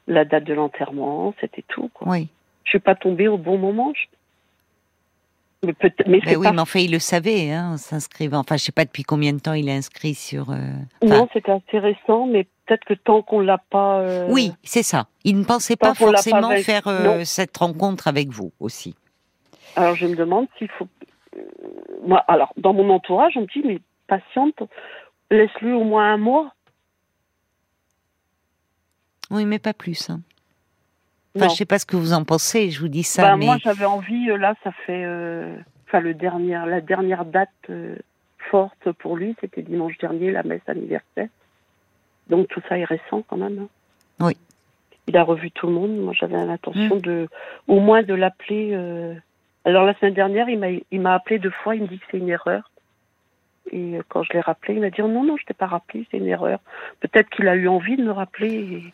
la 0.08 0.25
date 0.25 0.44
de 0.44 0.55
l'enterrement. 0.55 1.34
C'était 1.40 1.64
tout. 1.69 1.88
Quoi. 1.94 2.08
Oui, 2.11 2.28
Je 2.64 2.70
suis 2.70 2.78
pas 2.81 2.94
tombée 2.96 3.28
au 3.28 3.38
bon 3.38 3.58
moment. 3.58 3.93
je- 3.94 4.06
Mais, 5.64 5.72
peut-être, 5.72 6.06
mais 6.06 6.19
Ben 6.20 6.31
c'est 6.31 6.37
oui, 6.37 6.46
pas 6.46 6.52
mais 6.52 6.61
enfin, 6.61 6.81
il 6.81 6.90
le 6.93 6.99
savait, 6.99 7.50
hein, 7.52 7.72
en 7.72 7.76
s'inscrivant. 7.76 8.38
Enfin, 8.38 8.56
je 8.56 8.64
sais 8.64 8.72
pas 8.72 8.84
depuis 8.84 9.02
combien 9.02 9.32
de 9.32 9.38
temps 9.40 9.52
il 9.55 9.69
est 9.69 9.76
inscrit 9.76 10.14
sur. 10.14 10.50
euh, 10.50 10.56
enfin, 11.02 11.19
Non, 11.19 11.28
c'était 11.32 11.52
assez 11.52 11.78
récent, 11.78 12.26
mais 12.26 12.44
peut-être 12.66 12.84
que 12.84 12.94
tant 12.94 13.22
qu'on 13.22 13.40
l'a 13.40 13.58
pas. 13.58 14.00
euh, 14.00 14.28
Oui, 14.31 14.52
c'est 14.62 14.82
ça. 14.82 15.06
Il 15.25 15.38
ne 15.38 15.44
pensait 15.44 15.76
Tant 15.76 15.88
pas 15.88 15.94
forcément 15.94 16.50
faire 16.56 16.87
euh, 16.87 17.25
cette 17.25 17.56
rencontre 17.56 18.08
avec 18.08 18.28
vous 18.28 18.52
aussi. 18.61 18.94
Alors 19.76 19.94
je 19.96 20.06
me 20.06 20.14
demande 20.16 20.46
s'il 20.58 20.69
faut. 20.78 20.87
Moi, 22.06 22.19
alors 22.28 22.52
dans 22.56 22.72
mon 22.72 22.90
entourage, 22.90 23.32
on 23.37 23.40
me 23.43 23.46
dit 23.46 23.62
mais 23.66 23.81
patiente, 24.06 24.62
laisse-lui 25.31 25.72
au 25.72 25.82
moins 25.84 26.12
un 26.14 26.19
mois. 26.19 26.52
Oui, 29.31 29.44
mais 29.46 29.58
pas 29.58 29.72
plus. 29.75 30.11
Hein. 30.11 30.20
Enfin, 31.37 31.47
Non. 31.47 31.51
je 31.51 31.57
sais 31.57 31.65
pas 31.65 31.79
ce 31.79 31.87
que 31.87 31.97
vous 31.97 32.13
en 32.13 32.25
pensez. 32.25 32.71
Je 32.71 32.81
vous 32.81 32.89
dis 32.89 33.03
ça, 33.03 33.23
Bah, 33.23 33.37
mais 33.37 33.47
Moi, 33.47 33.59
j'avais 33.59 33.85
envie. 33.85 34.31
euh, 34.31 34.37
Là, 34.39 34.55
ça 34.63 34.71
fait. 34.87 35.05
euh, 35.05 35.57
Enfin, 35.87 36.01
le 36.01 36.15
dernier, 36.15 36.55
la 36.67 36.81
dernière 36.81 37.25
date 37.25 37.51
euh, 37.71 37.97
forte 38.51 38.91
pour 38.99 39.17
lui, 39.17 39.37
c'était 39.41 39.63
dimanche 39.63 39.97
dernier, 39.99 40.31
la 40.33 40.43
messe 40.43 40.63
anniversaire. 40.67 41.29
Donc 42.29 42.49
tout 42.49 42.61
ça 42.69 42.79
est 42.79 42.85
récent 42.85 43.23
quand 43.29 43.37
même. 43.37 43.59
hein. 43.61 43.69
Oui. 44.21 44.37
Il 45.07 45.17
a 45.17 45.23
revu 45.23 45.51
tout 45.51 45.67
le 45.67 45.73
monde. 45.75 45.97
Moi, 45.99 46.13
j'avais 46.19 46.43
l'intention 46.45 46.97
de, 46.97 47.29
au 47.69 47.79
moins, 47.81 48.03
de 48.03 48.15
l'appeler. 48.15 48.71
euh, 48.73 49.15
Alors 49.65 49.85
la 49.85 49.95
semaine 49.99 50.15
dernière, 50.15 50.49
il 50.49 50.59
m'a, 50.59 50.69
il 50.91 51.01
m'a 51.01 51.15
appelé 51.15 51.39
deux 51.39 51.51
fois. 51.51 51.77
Il 51.77 51.83
me 51.83 51.89
dit 51.89 51.99
que 51.99 52.05
c'est 52.11 52.19
une 52.19 52.29
erreur. 52.31 52.71
Et 53.73 53.99
quand 54.09 54.23
je 54.23 54.33
l'ai 54.33 54.41
rappelé, 54.41 54.75
il 54.75 54.81
m'a 54.81 54.91
dit 54.91 55.01
oh, 55.03 55.09
non, 55.09 55.23
non, 55.25 55.37
je 55.37 55.45
t'ai 55.45 55.55
pas 55.55 55.67
rappelé, 55.67 56.07
c'est 56.11 56.17
une 56.19 56.27
erreur. 56.29 56.59
Peut-être 57.01 57.29
qu'il 57.31 57.47
a 57.49 57.55
eu 57.57 57.69
envie 57.69 57.97
de 57.97 58.03
me 58.05 58.13
rappeler. 58.13 58.53
et- 58.55 58.93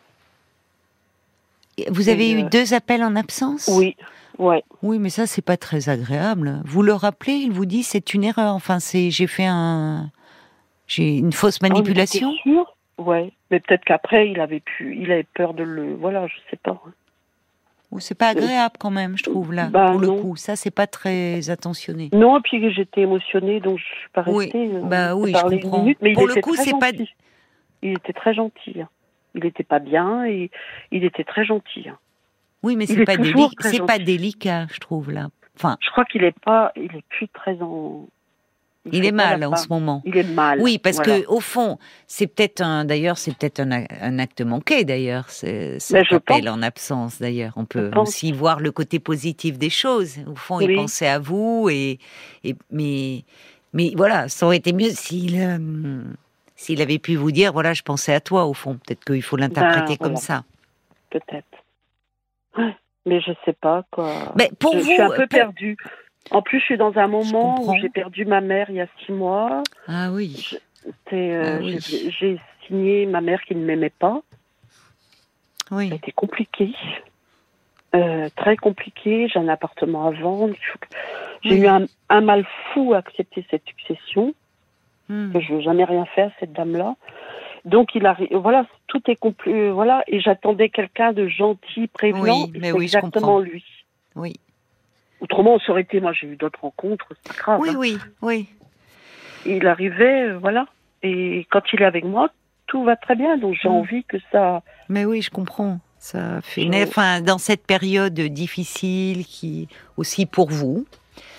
vous 1.89 2.09
avez 2.09 2.31
eu 2.31 2.43
euh, 2.43 2.49
deux 2.49 2.73
appels 2.73 3.03
en 3.03 3.15
absence? 3.15 3.69
Oui, 3.75 3.95
ouais. 4.39 4.63
Oui, 4.81 4.99
mais 4.99 5.09
ça 5.09 5.27
c'est 5.27 5.41
pas 5.41 5.57
très 5.57 5.89
agréable. 5.89 6.61
Vous 6.65 6.83
le 6.83 6.93
rappelez, 6.93 7.33
il 7.33 7.51
vous 7.51 7.65
dit 7.65 7.83
c'est 7.83 8.13
une 8.13 8.23
erreur. 8.23 8.53
Enfin, 8.55 8.79
c'est 8.79 9.11
j'ai 9.11 9.27
fait 9.27 9.45
un 9.47 10.09
j'ai 10.87 11.17
une 11.17 11.31
fausse 11.31 11.61
manipulation. 11.61 12.29
Oh, 12.29 12.33
mais 12.33 12.37
t'es 12.43 12.49
sûr 12.49 12.75
Ouais. 12.97 13.31
Mais 13.49 13.59
peut-être 13.59 13.83
qu'après, 13.83 14.29
il 14.29 14.39
avait 14.39 14.59
pu, 14.59 14.95
il 14.95 15.11
avait 15.11 15.25
peur 15.33 15.53
de 15.53 15.63
le, 15.63 15.95
voilà, 15.95 16.27
je 16.27 16.35
sais 16.49 16.57
pas. 16.61 16.79
Ou 17.91 17.99
c'est 17.99 18.15
pas 18.15 18.29
agréable 18.29 18.75
quand 18.79 18.91
même, 18.91 19.17
je 19.17 19.23
trouve 19.23 19.51
là. 19.53 19.67
Bah, 19.67 19.91
pour 19.91 19.99
le 19.99 20.07
non. 20.07 20.21
coup, 20.21 20.35
ça 20.37 20.55
c'est 20.55 20.71
pas 20.71 20.87
très 20.87 21.49
attentionné. 21.49 22.09
Non, 22.13 22.37
et 22.37 22.41
puis 22.41 22.71
j'étais 22.73 23.01
émotionnée, 23.01 23.59
donc 23.59 23.79
je 23.79 23.83
suis 23.83 24.09
pas 24.13 24.23
Oui, 24.27 24.45
restée. 24.45 24.69
euh, 24.75 24.81
bah 24.83 25.15
oui, 25.15 25.33
je 25.35 25.41
comprends. 25.41 25.79
minute, 25.81 25.97
mais 26.01 26.13
Pour 26.13 26.23
il 26.23 26.27
le 26.27 26.31
était 26.33 26.41
coup, 26.41 26.55
c'est 26.55 26.77
pas-. 26.79 26.91
Il 27.81 27.91
était 27.93 28.13
très 28.13 28.33
gentil. 28.33 28.77
Il 29.35 29.45
était 29.45 29.63
pas 29.63 29.79
bien 29.79 30.25
et 30.25 30.51
il 30.91 31.03
était 31.03 31.23
très 31.23 31.45
gentil. 31.45 31.87
Oui, 32.63 32.75
mais 32.75 32.85
c'est 32.85 32.99
est 32.99 33.05
pas 33.05 33.15
C'est 33.61 33.85
pas 33.85 33.99
délicat, 33.99 34.67
je 34.71 34.79
trouve 34.79 35.11
là. 35.11 35.29
Enfin, 35.57 35.77
Je 35.81 35.89
crois 35.89 36.05
qu'il 36.05 36.23
est 36.23 36.37
pas, 36.39 36.71
il 36.75 36.95
est 36.95 37.03
plus 37.09 37.27
très 37.29 37.57
en. 37.61 38.07
il 38.91 39.05
est 39.05 39.11
mal 39.11 39.43
en 39.43 39.55
ce 39.55 39.67
moment. 39.69 40.01
Il 40.05 40.17
est 40.17 40.23
mal. 40.23 40.59
Oui, 40.61 40.79
parce 40.79 40.97
voilà. 40.97 41.21
que 41.21 41.27
au 41.27 41.39
fond, 41.39 41.77
c'est 42.07 42.27
peut-être 42.27 42.61
un. 42.61 42.85
D'ailleurs, 42.85 43.17
c'est 43.17 43.35
peut-être 43.35 43.59
un, 43.59 44.19
acte 44.19 44.41
manqué. 44.41 44.85
D'ailleurs, 44.85 45.29
cet 45.29 46.13
appel 46.13 46.49
en 46.49 46.61
absence. 46.61 47.19
D'ailleurs, 47.19 47.53
on 47.55 47.65
peut 47.65 47.91
aussi 47.95 48.31
voir 48.31 48.59
le 48.59 48.71
côté 48.71 48.99
positif 48.99 49.57
des 49.57 49.69
choses. 49.69 50.19
Au 50.27 50.35
fond, 50.35 50.59
il 50.59 50.75
pensait 50.75 51.07
à 51.07 51.19
vous 51.19 51.67
et, 51.69 51.99
et 52.43 52.55
mais 52.71 53.23
mais 53.73 53.93
voilà, 53.95 54.27
ça 54.27 54.45
aurait 54.45 54.57
été 54.57 54.73
mieux 54.73 54.89
s'il 54.89 55.39
euh, 55.39 56.03
s'il 56.61 56.81
avait 56.81 56.99
pu 56.99 57.15
vous 57.15 57.31
dire 57.31 57.53
voilà, 57.53 57.73
je 57.73 57.81
pensais 57.81 58.13
à 58.13 58.19
toi. 58.21 58.45
Au 58.45 58.53
fond, 58.53 58.73
peut-être 58.75 59.03
qu'il 59.03 59.21
faut 59.23 59.35
l'interpréter 59.37 59.97
Ben, 59.99 60.05
comme 60.07 60.15
ça. 60.15 60.43
Peut-être. 61.09 61.57
Ouais. 62.57 62.75
Mais 63.05 63.19
je 63.19 63.31
sais 63.45 63.53
pas 63.53 63.83
quoi. 63.89 64.33
Mais 64.37 64.51
pour 64.59 64.73
je, 64.73 64.77
vous, 64.77 64.83
je 64.85 64.91
suis 64.91 65.01
un 65.01 65.09
peu 65.09 65.15
pour- 65.27 65.27
perdue. 65.39 65.75
En 66.29 66.43
plus, 66.43 66.59
je 66.59 66.65
suis 66.65 66.77
dans 66.77 66.95
un 66.97 67.07
moment 67.07 67.63
où 67.63 67.75
j'ai 67.81 67.89
perdu 67.89 68.25
ma 68.25 68.41
mère 68.41 68.69
il 68.69 68.75
y 68.75 68.81
a 68.81 68.87
six 69.03 69.11
mois. 69.11 69.63
Ah 69.87 70.11
oui. 70.11 70.51
Euh, 71.13 71.57
Ah 71.57 71.59
oui. 71.63 71.79
j'ai, 72.19 72.39
signé 72.67 73.07
ma 73.07 73.21
mère 73.21 73.41
qui 73.41 73.55
ne 73.55 73.65
m'aimait 73.65 73.89
pas. 73.89 74.21
Oui. 75.71 75.91
été 75.91 76.11
compliqué. 76.11 76.75
Euh, 77.95 78.29
très 78.35 78.55
compliqué. 78.55 79.27
J'ai 79.29 79.39
un 79.39 79.47
appartement 79.47 80.07
à 80.07 80.11
vendre. 80.11 80.53
J'ai 81.43 81.55
Oui. 81.55 81.61
eu 81.61 81.67
un, 81.67 81.85
un 82.09 82.21
mal 82.21 82.45
fou 82.73 82.93
à 82.93 82.97
accepter 82.97 83.45
cette 83.49 83.65
succession. 83.67 84.33
Hmm. 85.09 85.31
que 85.33 85.39
je 85.41 85.53
veux 85.53 85.61
jamais 85.61 85.83
rien 85.83 86.05
faire 86.15 86.31
cette 86.39 86.53
dame-là. 86.53 86.95
Donc 87.65 87.93
il 87.95 88.05
arrive, 88.05 88.29
voilà, 88.35 88.65
tout 88.87 89.01
est 89.07 89.15
complet, 89.15 89.69
voilà, 89.69 90.03
et 90.07 90.19
j'attendais 90.19 90.69
quelqu'un 90.69 91.11
de 91.13 91.27
gentil, 91.27 91.87
prévenant, 91.87 92.45
Oui, 92.45 92.53
mais 92.59 92.71
oui, 92.71 92.83
exactement 92.85 93.39
lui. 93.39 93.63
Oui. 94.15 94.33
Autrement, 95.19 95.59
ça 95.59 95.71
aurait 95.71 95.81
été, 95.81 95.99
moi 96.01 96.13
j'ai 96.13 96.27
eu 96.27 96.35
d'autres 96.37 96.61
rencontres, 96.61 97.07
c'est 97.23 97.37
grave. 97.37 97.59
Oui, 97.59 97.69
hein. 97.69 97.75
oui, 97.77 97.97
oui. 98.21 98.47
Et 99.45 99.57
il 99.57 99.67
arrivait, 99.67 100.29
euh, 100.29 100.37
voilà. 100.39 100.65
Et 101.03 101.45
quand 101.51 101.61
il 101.73 101.81
est 101.81 101.85
avec 101.85 102.03
moi, 102.05 102.29
tout 102.67 102.83
va 102.83 102.95
très 102.95 103.15
bien. 103.15 103.37
Donc 103.37 103.55
j'ai 103.61 103.69
Mm. 103.69 103.73
envie 103.73 104.03
que 104.05 104.17
ça. 104.31 104.61
Mais 104.89 105.05
oui, 105.05 105.21
je 105.21 105.29
comprends. 105.29 105.79
Ça 105.99 106.41
fait 106.41 106.63
une... 106.63 106.73
Je- 106.73 106.83
enfin, 106.87 107.21
dans 107.21 107.37
cette 107.37 107.65
période 107.67 108.13
difficile 108.19 109.25
qui 109.25 109.67
aussi 109.97 110.25
pour 110.25 110.49
vous. 110.49 110.85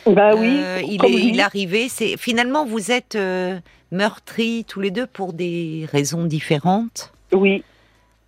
Bah 0.07 0.35
oui. 0.35 0.57
euh, 0.59 0.81
il 0.85 1.05
est 1.05 1.11
il 1.13 1.41
arrivé. 1.41 1.89
C'est 1.89 2.17
finalement 2.17 2.65
vous 2.67 2.91
êtes 2.91 3.15
euh, 3.15 3.59
meurtris 3.93 4.65
tous 4.67 4.81
les 4.81 4.91
deux 4.91 5.07
pour 5.07 5.33
des 5.33 5.87
raisons 5.93 6.25
différentes. 6.25 7.13
Oui. 7.33 7.63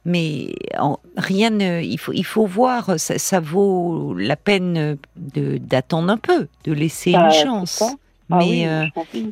Mais 0.06 0.54
en- 0.78 0.98
rien 1.16 1.50
ne, 1.50 1.80
il 1.82 1.98
faut 1.98 2.12
il 2.12 2.24
faut 2.24 2.46
voir. 2.46 2.98
Ça, 3.00 3.18
ça 3.18 3.40
vaut 3.40 4.14
la 4.16 4.36
peine 4.36 4.96
d'attendre 5.16 6.12
un 6.12 6.18
peu, 6.18 6.46
de 6.64 6.72
laisser 6.72 7.12
Bah, 7.12 7.24
une 7.24 7.30
c'est 7.30 7.42
chance. 7.44 7.82
Ah 8.30 8.36
Mais 8.38 8.44
oui, 8.48 8.66
euh, 8.66 8.84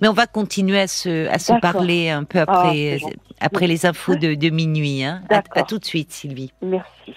mais 0.02 0.09
on 0.09 0.12
va 0.12 0.26
continuer 0.26 0.78
à 0.81 0.87
se, 0.87 1.26
à 1.28 1.38
se 1.38 1.52
D'accord. 1.52 1.73
parler 1.73 2.11
un 2.11 2.25
peu 2.25 2.40
Ah, 2.40 2.73
après, 3.40 3.66
les 3.66 3.87
infos 3.87 4.16
de, 4.16 4.35
de 4.35 4.50
minuit. 4.50 5.02
Hein. 5.02 5.23
À 5.31 5.62
tout 5.62 5.78
de 5.78 5.85
suite, 5.85 6.12
Sylvie. 6.12 6.52
Merci. 6.62 7.14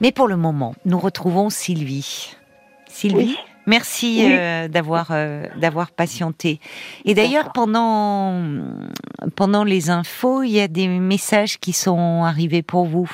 Mais 0.00 0.12
pour 0.12 0.28
le 0.28 0.36
moment, 0.36 0.74
nous 0.84 0.98
retrouvons 0.98 1.50
Sylvie. 1.50 2.34
Sylvie, 2.88 3.16
Oui. 3.16 3.36
merci 3.66 4.22
Oui. 4.24 4.32
euh, 4.32 4.68
d'avoir 4.68 5.08
euh, 5.10 5.46
d'avoir 5.58 5.90
patienté. 5.90 6.60
Et 7.04 7.14
d'ailleurs, 7.14 7.52
pendant 7.52 8.42
pendant 9.36 9.64
les 9.64 9.90
infos, 9.90 10.42
il 10.42 10.50
y 10.52 10.60
a 10.60 10.68
des 10.68 10.88
messages 10.88 11.58
qui 11.58 11.72
sont 11.72 12.24
arrivés 12.24 12.62
pour 12.62 12.84
vous. 12.86 13.10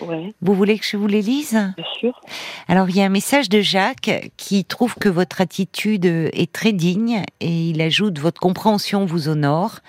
Ouais, 0.00 0.32
Vous 0.40 0.54
voulez 0.54 0.78
que 0.78 0.84
je 0.86 0.96
vous 0.96 1.06
les 1.06 1.22
lise? 1.22 1.52
Bien 1.76 1.84
sûr. 1.98 2.20
Alors, 2.68 2.88
il 2.90 2.96
y 2.96 3.00
a 3.02 3.04
un 3.04 3.08
message 3.10 3.48
de 3.48 3.60
Jacques 3.60 4.30
qui 4.36 4.64
trouve 4.64 4.94
que 4.96 5.08
votre 5.08 5.40
attitude 5.40 6.04
est 6.06 6.52
très 6.52 6.72
digne 6.72 7.22
et 7.40 7.70
il 7.70 7.80
ajoute 7.80 8.18
votre 8.18 8.40
compréhension 8.40 9.04
vous 9.04 9.28
honore. 9.28 9.80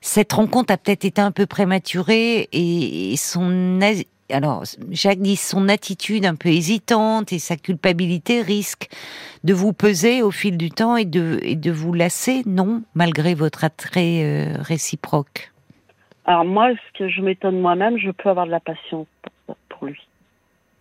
Cette 0.00 0.32
rencontre 0.32 0.72
a 0.72 0.76
peut-être 0.76 1.04
été 1.04 1.20
un 1.20 1.30
peu 1.30 1.46
prématurée 1.46 2.48
et 2.52 3.14
son 3.16 3.80
alors 4.32 4.64
Jacques 4.90 5.20
dit 5.20 5.36
son 5.36 5.68
attitude 5.68 6.24
un 6.24 6.34
peu 6.34 6.48
hésitante 6.48 7.32
et 7.32 7.38
sa 7.38 7.56
culpabilité 7.56 8.42
risque 8.42 8.88
de 9.44 9.54
vous 9.54 9.72
peser 9.72 10.22
au 10.22 10.30
fil 10.30 10.56
du 10.56 10.70
temps 10.70 10.96
et 10.96 11.04
de 11.04 11.38
et 11.42 11.56
de 11.56 11.70
vous 11.70 11.92
lasser, 11.92 12.42
non, 12.46 12.82
malgré 12.94 13.34
votre 13.34 13.64
attrait 13.64 14.22
euh, 14.22 14.56
réciproque. 14.60 15.52
Alors 16.24 16.44
moi, 16.44 16.70
ce 16.70 16.98
que 16.98 17.08
je 17.08 17.20
m'étonne 17.20 17.60
moi-même, 17.60 17.98
je 17.98 18.10
peux 18.10 18.28
avoir 18.28 18.46
de 18.46 18.52
la 18.52 18.60
patience 18.60 19.06
pour, 19.46 19.56
pour 19.68 19.86
lui. 19.86 20.00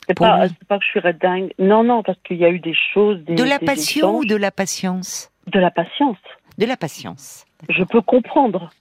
C'est 0.07 0.17
pas, 0.17 0.45
lui. 0.45 0.53
c'est 0.59 0.67
pas 0.67 0.77
que 0.77 0.85
je 0.85 0.89
suis 0.99 1.19
dingue. 1.19 1.53
Non, 1.57 1.83
non, 1.83 2.03
parce 2.03 2.17
qu'il 2.23 2.37
y 2.37 2.45
a 2.45 2.49
eu 2.49 2.59
des 2.59 2.75
choses, 2.93 3.19
des, 3.23 3.35
De 3.35 3.43
la 3.43 3.57
des 3.57 3.65
passion 3.65 4.17
ou 4.17 4.25
de 4.25 4.35
la 4.35 4.51
patience? 4.51 5.31
De 5.47 5.59
la 5.59 5.71
patience. 5.71 6.17
De 6.57 6.65
la 6.65 6.77
patience. 6.77 7.45
Je 7.69 7.83
peux 7.83 8.01
comprendre. 8.01 8.71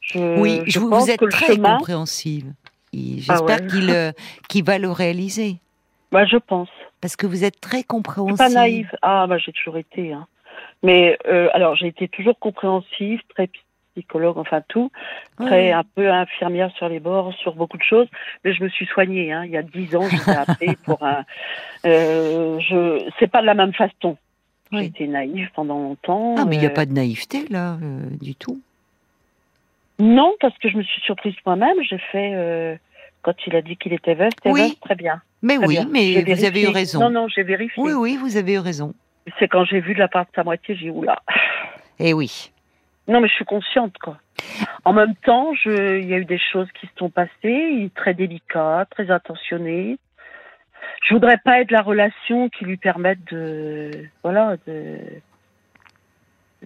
Je, 0.00 0.40
Oui, 0.40 0.60
je 0.66 0.72
je 0.72 0.78
vous, 0.80 0.90
pense 0.90 1.04
vous 1.04 1.10
êtes 1.10 1.20
que 1.20 1.26
très 1.26 1.54
chemin, 1.54 1.76
compréhensive. 1.76 2.52
Ah 2.94 2.98
J'espère 3.36 3.60
ouais. 3.62 3.66
qu'il 3.68 3.90
euh, 3.90 4.12
qu'il 4.48 4.64
va 4.64 4.78
le 4.78 4.90
réaliser. 4.90 5.56
bah, 6.10 6.24
je 6.26 6.36
pense. 6.36 6.68
Parce 7.00 7.16
que 7.16 7.26
vous 7.26 7.44
êtes 7.44 7.60
très 7.60 7.82
compréhensive. 7.82 8.36
pas 8.36 8.48
naïve. 8.48 8.90
Ah, 9.02 9.26
bah, 9.26 9.38
j'ai 9.38 9.52
toujours 9.52 9.76
été. 9.78 10.12
Hein. 10.12 10.26
Mais 10.82 11.18
euh, 11.26 11.48
alors, 11.52 11.74
j'ai 11.76 11.86
été 11.88 12.08
toujours 12.08 12.38
compréhensive, 12.38 13.20
très 13.34 13.48
psychologue, 13.94 14.38
enfin 14.38 14.62
tout, 14.68 14.90
Oui, 15.38 15.46
très 15.46 15.66
oui. 15.66 15.72
un 15.72 15.82
peu 15.94 16.10
infirmière 16.10 16.70
sur 16.76 16.88
les 16.88 16.98
bords, 17.00 17.32
sur 17.34 17.54
beaucoup 17.54 17.76
de 17.76 17.82
choses. 17.82 18.08
Mais 18.44 18.54
je 18.54 18.62
me 18.62 18.68
suis 18.68 18.86
soignée. 18.86 19.32
Hein. 19.32 19.44
Il 19.44 19.50
y 19.52 19.56
a 19.56 19.62
dix 19.62 19.94
ans, 19.96 20.08
j'étais 20.08 20.30
appelée 20.30 20.76
pour 20.84 21.02
un. 21.02 21.24
Euh, 21.86 22.58
je, 22.60 23.10
c'est 23.18 23.26
pas 23.30 23.40
de 23.40 23.46
la 23.46 23.54
même 23.54 23.72
façon. 23.74 24.16
J'ai 24.70 24.78
Oui. 24.78 24.84
été 24.86 25.06
naïve 25.06 25.50
pendant 25.54 25.78
longtemps. 25.78 26.34
Ah, 26.38 26.44
mais 26.46 26.56
il 26.56 26.60
n'y 26.60 26.66
a 26.66 26.70
euh, 26.70 26.74
pas 26.74 26.86
de 26.86 26.92
naïveté, 26.92 27.46
là, 27.50 27.74
euh, 27.82 28.00
du 28.20 28.34
tout. 28.34 28.60
Non, 30.02 30.32
parce 30.40 30.58
que 30.58 30.68
je 30.68 30.76
me 30.76 30.82
suis 30.82 31.00
surprise 31.02 31.34
moi-même. 31.46 31.76
J'ai 31.88 31.98
fait 31.98 32.32
euh, 32.34 32.74
quand 33.22 33.34
il 33.46 33.54
a 33.54 33.62
dit 33.62 33.76
qu'il 33.76 33.92
était 33.92 34.14
veuf, 34.14 34.30
c'était 34.34 34.50
Oui. 34.50 34.76
très 34.82 34.96
bien. 34.96 35.22
Mais 35.42 35.56
très 35.56 35.66
oui, 35.66 35.74
bien. 35.76 35.88
mais 35.92 36.24
vous 36.24 36.44
avez 36.44 36.62
eu 36.62 36.68
raison. 36.68 36.98
Non, 36.98 37.10
non, 37.10 37.28
j'ai 37.28 37.44
vérifié. 37.44 37.80
Oui, 37.80 37.92
oui, 37.92 38.16
vous 38.16 38.36
avez 38.36 38.54
eu 38.54 38.58
raison. 38.58 38.94
C'est 39.38 39.46
quand 39.46 39.64
j'ai 39.64 39.78
vu 39.80 39.94
de 39.94 40.00
la 40.00 40.08
part 40.08 40.24
de 40.24 40.30
sa 40.34 40.42
moitié, 40.42 40.74
j'ai 40.74 40.86
dit 40.86 40.90
oula. 40.90 41.22
Eh 42.00 42.12
oui. 42.14 42.50
Non, 43.06 43.20
mais 43.20 43.28
je 43.28 43.34
suis 43.34 43.44
consciente, 43.44 43.96
quoi. 43.98 44.18
En 44.84 44.92
même 44.92 45.14
temps, 45.24 45.54
je, 45.54 46.00
il 46.00 46.08
y 46.08 46.14
a 46.14 46.18
eu 46.18 46.24
des 46.24 46.40
choses 46.52 46.66
qui 46.80 46.86
se 46.88 46.92
sont 46.98 47.10
passées, 47.10 47.88
très 47.94 48.14
délicat, 48.14 48.86
très 48.90 49.08
intentionné. 49.08 49.98
Je 51.06 51.14
voudrais 51.14 51.38
pas 51.44 51.60
être 51.60 51.70
la 51.70 51.82
relation 51.82 52.48
qui 52.48 52.64
lui 52.64 52.76
permette 52.76 53.20
de, 53.30 53.90
voilà, 54.24 54.56
de, 54.66 54.98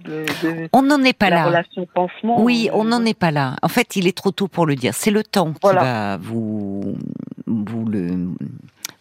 de, 0.05 0.25
de- 0.43 0.69
On 0.73 0.83
n'en 0.83 1.03
est 1.03 1.13
pas 1.17 1.31
la 1.31 1.51
là. 1.51 1.63
pansement. 1.95 2.43
Oui, 2.43 2.69
euh, 2.71 2.77
on 2.77 2.85
n'en 2.85 3.05
est 3.05 3.19
pas 3.19 3.31
là. 3.31 3.57
En 3.63 3.69
fait, 3.69 3.97
il 3.97 4.07
est 4.07 4.17
trop 4.17 4.31
tôt 4.31 4.49
pour 4.49 4.67
le 4.67 4.75
dire. 4.75 4.95
C'est 4.95 5.11
le 5.11 5.23
temps 5.23 5.53
qui 5.53 5.59
va 5.63 6.17
vous, 6.19 6.97
vous, 7.47 7.85
le, 7.87 8.29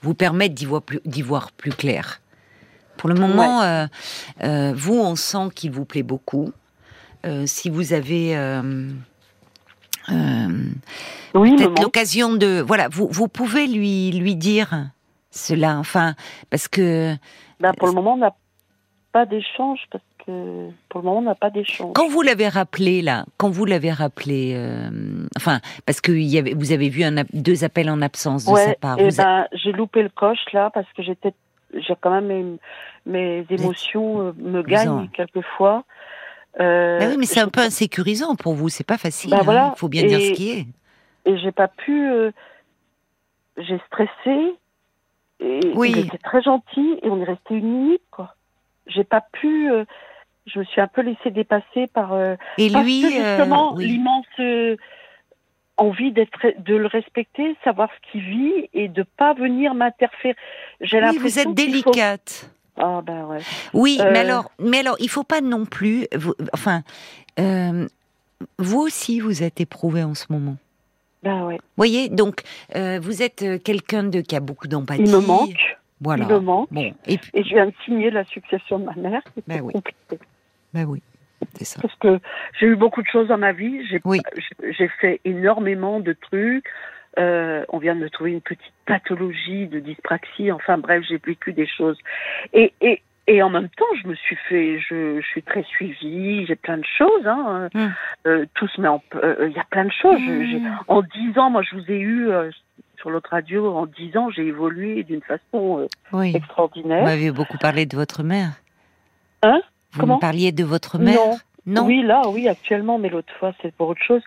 vous 0.01 0.13
permettre 0.13 0.55
d'y 0.55 0.65
voir, 0.65 0.81
plus- 0.81 1.01
d'y 1.05 1.21
voir 1.21 1.51
plus 1.51 1.71
clair. 1.71 2.21
Pour 2.97 3.09
le 3.09 3.15
moment, 3.15 3.61
euh, 3.61 3.87
euh, 4.43 4.73
vous, 4.75 4.95
on 4.97 5.15
sent 5.15 5.49
qu'il 5.53 5.71
vous 5.71 5.85
plaît 5.85 6.03
beaucoup. 6.03 6.51
Euh, 7.25 7.45
si 7.45 7.69
vous 7.69 7.91
avez 7.91 8.37
euh, 8.37 8.89
euh, 10.11 10.47
Oui, 11.33 11.55
peut-être 11.57 11.81
l'occasion 11.81 12.33
de, 12.35 12.63
voilà, 12.65 12.87
vous, 12.87 13.07
vous 13.11 13.27
pouvez 13.27 13.67
lui 13.67 14.11
lui 14.11 14.35
dire 14.35 14.87
cela. 15.31 15.77
Enfin, 15.77 16.15
parce 16.49 16.67
que 16.67 17.15
Ben, 17.59 17.73
pour 17.73 17.87
le 17.87 17.93
moment, 17.93 18.13
on 18.13 18.17
n'a 18.17 18.33
pas 19.11 19.25
d'échange 19.25 19.79
parce 19.91 20.03
pour 20.25 21.01
le 21.01 21.05
moment, 21.05 21.17
on 21.19 21.21
n'a 21.21 21.35
pas 21.35 21.49
d'échange. 21.49 21.93
Quand 21.93 22.07
vous 22.07 22.21
l'avez 22.21 22.47
rappelé 22.47 23.01
là, 23.01 23.25
quand 23.37 23.49
vous 23.49 23.65
l'avez 23.65 23.91
rappelé, 23.91 24.53
euh, 24.55 24.89
enfin 25.37 25.59
parce 25.85 26.01
que 26.01 26.11
il 26.11 26.23
y 26.27 26.37
avait, 26.37 26.53
vous 26.53 26.71
avez 26.71 26.89
vu 26.89 27.03
un, 27.03 27.23
deux 27.33 27.63
appels 27.63 27.89
en 27.89 28.01
absence 28.01 28.45
de 28.45 28.51
ouais, 28.51 28.65
sa 28.65 28.73
part. 28.75 28.99
et 28.99 29.07
a- 29.07 29.23
ben, 29.23 29.47
j'ai 29.53 29.71
loupé 29.71 30.01
le 30.03 30.09
coche 30.09 30.45
là 30.53 30.69
parce 30.71 30.91
que 30.93 31.03
j'étais, 31.03 31.33
j'ai 31.73 31.93
quand 32.01 32.09
même 32.11 32.27
mes, 32.27 32.57
mes 33.05 33.45
émotions 33.49 34.21
euh, 34.27 34.31
me 34.37 34.61
gagnent 34.63 34.89
en- 34.89 35.07
quelquefois. 35.07 35.83
Euh, 36.59 36.99
Bah 36.99 37.05
oui, 37.09 37.17
mais 37.19 37.25
c'est 37.25 37.41
un 37.41 37.49
peu 37.49 37.59
insécurisant 37.61 38.35
pour 38.35 38.53
vous. 38.53 38.69
C'est 38.69 38.85
pas 38.87 38.97
facile. 38.97 39.31
Bah 39.31 39.37
hein, 39.41 39.43
voilà, 39.43 39.73
Il 39.75 39.79
faut 39.79 39.89
bien 39.89 40.03
dire 40.05 40.21
ce 40.21 40.31
qui 40.31 40.51
est. 40.51 40.65
et 41.25 41.37
j'ai 41.37 41.51
pas 41.51 41.67
pu. 41.67 42.09
j'ai 43.57 43.79
stressé. 43.87 44.55
Et 45.41 45.59
Oui. 45.75 45.91
il 45.91 46.05
était 46.07 46.17
très 46.17 46.41
gentil 46.41 46.97
et 47.03 47.09
on 47.09 47.19
est 47.21 47.25
resté 47.25 47.55
une 47.55 47.67
minute 47.69 48.01
quoi. 48.09 48.35
J'ai 48.87 49.03
pas 49.03 49.21
pu. 49.33 49.69
euh, 49.69 49.83
je 50.45 50.59
me 50.59 50.63
suis 50.65 50.81
un 50.81 50.87
peu 50.87 51.01
laissée 51.01 51.31
dépasser 51.31 51.87
par. 51.93 52.13
euh, 52.13 52.35
Et 52.57 52.69
parce 52.69 52.85
lui, 52.85 53.01
que 53.01 53.07
euh, 53.07 53.37
justement 53.37 53.73
oui. 53.75 53.87
l'immense 53.87 54.25
euh, 54.39 54.75
envie 55.77 56.11
d'être, 56.11 56.39
de 56.59 56.75
le 56.75 56.87
respecter, 56.87 57.55
savoir 57.63 57.89
ce 57.95 58.11
qu'il 58.11 58.21
vit 58.21 58.69
et 58.73 58.87
de 58.87 59.03
pas 59.17 59.33
venir 59.33 59.73
m'interférer. 59.73 60.35
J'ai 60.81 60.97
Oui, 60.97 61.03
l'impression. 61.03 61.21
vous 61.21 61.39
êtes 61.51 61.57
qu'il 61.57 61.75
faut- 61.83 61.91
délicate. 61.91 62.49
Ah 62.77 63.01
ben 63.03 63.25
ouais. 63.25 63.39
Oui, 63.73 63.97
Euh, 64.01 64.09
mais 64.11 64.19
alors, 64.19 64.51
mais 64.59 64.79
alors, 64.79 64.97
il 64.99 65.09
faut 65.09 65.23
pas 65.23 65.41
non 65.41 65.65
plus. 65.65 66.07
vous- 66.15 66.35
enfin, 66.53 66.83
euh, 67.39 67.87
vous 68.59 68.79
aussi, 68.81 69.19
vous 69.21 69.43
êtes 69.43 69.61
éprouvé 69.61 70.03
en 70.03 70.13
ce 70.13 70.25
moment. 70.29 70.57
Ben 71.23 71.43
ouais. 71.45 71.57
Voyez, 71.77 72.09
donc 72.09 72.41
euh, 72.75 72.99
vous 73.01 73.23
êtes 73.23 73.63
quelqu'un 73.63 74.03
de 74.03 74.21
qui 74.21 74.35
a 74.35 74.39
beaucoup 74.41 74.67
d'empathie. 74.67 75.03
Il 75.05 75.11
me 75.11 75.19
manque. 75.25 75.77
Voilà. 76.01 76.25
Il 76.25 76.33
me 76.33 76.39
manque. 76.39 76.67
Bon, 76.71 76.93
et 77.07 77.17
puis, 77.17 77.31
Et 77.33 77.43
je 77.43 77.49
viens 77.49 77.65
de 77.67 77.73
signer 77.85 78.11
la 78.11 78.25
succession 78.25 78.77
de 78.79 78.83
ma 78.85 78.93
mère. 78.95 79.21
Ben 79.47 79.61
oui. 79.61 79.73
compliqué. 79.73 80.19
Bah 80.75 80.83
oui, 80.87 81.01
c'est 81.55 81.65
ça. 81.65 81.81
Parce 81.81 81.95
que 81.95 82.19
j'ai 82.59 82.67
eu 82.67 82.75
beaucoup 82.75 83.01
de 83.01 83.07
choses 83.07 83.29
dans 83.29 83.37
ma 83.37 83.53
vie. 83.53 83.85
J'ai 83.87 84.01
Oui. 84.05 84.21
fait 85.01 85.21
énormément 85.25 85.99
de 85.99 86.13
trucs. 86.13 86.65
Euh, 87.17 87.63
on 87.69 87.77
vient 87.77 87.95
de 87.95 88.01
me 88.01 88.09
trouver 88.09 88.31
une 88.33 88.41
petite 88.41 88.73
pathologie 88.85 89.67
de 89.67 89.79
dyspraxie. 89.79 90.51
Enfin 90.51 90.77
bref, 90.77 91.03
j'ai 91.07 91.17
vécu 91.17 91.53
des 91.53 91.65
choses. 91.65 91.97
Et, 92.51 92.73
et, 92.81 93.01
et 93.27 93.41
en 93.41 93.49
même 93.49 93.69
temps, 93.69 93.85
je 94.03 94.07
me 94.09 94.15
suis 94.15 94.35
fait, 94.49 94.79
je, 94.79 95.21
je 95.21 95.25
suis 95.27 95.41
très 95.41 95.63
suivie. 95.63 96.45
J'ai 96.45 96.55
plein 96.57 96.77
de 96.77 96.85
choses. 96.97 97.25
Hein. 97.25 97.69
Hum. 97.73 97.93
Euh, 98.27 98.45
tout 98.55 98.67
se 98.67 98.81
met 98.81 98.89
en, 98.89 99.01
euh, 99.15 99.47
il 99.49 99.55
y 99.55 99.59
a 99.59 99.63
plein 99.63 99.85
de 99.85 99.93
choses. 99.93 100.19
Mmh. 100.19 100.67
en 100.89 101.01
dix 101.01 101.39
ans, 101.39 101.49
moi, 101.49 101.61
je 101.61 101.75
vous 101.77 101.89
ai 101.89 101.99
eu 101.99 102.29
sur 102.97 103.09
l'autre 103.09 103.29
radio. 103.31 103.73
En 103.73 103.85
dix 103.85 104.15
ans, 104.17 104.29
j'ai 104.29 104.45
évolué 104.47 105.03
d'une 105.03 105.21
façon 105.21 105.87
Oui. 106.11 106.31
Vous 106.31 106.37
extraordinaire. 106.37 107.03
m'avez 107.05 107.31
beaucoup 107.31 107.57
parlé 107.57 107.85
de 107.85 107.95
votre 107.95 108.23
mère. 108.23 108.49
Hein? 109.43 109.61
Vous 109.95 110.01
Comment 110.01 110.15
me 110.15 110.19
parliez 110.21 110.51
de 110.51 110.63
votre 110.63 110.97
mère 110.99 111.15
Non. 111.15 111.37
Non 111.67 111.85
Oui, 111.87 112.03
là, 112.03 112.21
oui, 112.29 112.47
actuellement, 112.47 112.99
mais 112.99 113.09
l'autre 113.09 113.33
fois, 113.39 113.51
c'est 113.59 113.73
pour 113.73 113.87
autre 113.89 114.03
chose. 114.03 114.21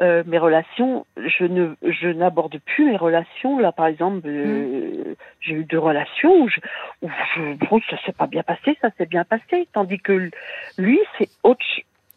Euh, 0.00 0.22
mes 0.26 0.36
relations, 0.36 1.06
je 1.16 1.44
ne, 1.46 1.74
je 1.82 2.08
n'aborde 2.08 2.58
plus 2.66 2.84
mes 2.90 2.98
relations. 2.98 3.58
Là, 3.58 3.72
par 3.72 3.86
exemple, 3.86 4.20
euh, 4.26 5.14
j'ai 5.40 5.54
eu 5.54 5.64
deux 5.64 5.78
relations 5.78 6.42
où, 6.42 6.48
je, 6.50 6.60
où 7.00 7.08
je, 7.34 7.54
bon, 7.66 7.80
ça 7.88 7.96
s'est 8.04 8.12
pas 8.12 8.26
bien 8.26 8.42
passé, 8.42 8.76
ça 8.82 8.90
s'est 8.98 9.06
bien 9.06 9.24
passé. 9.24 9.66
Tandis 9.72 10.00
que 10.00 10.28
lui, 10.76 11.00
c'est 11.16 11.30
autre. 11.42 11.64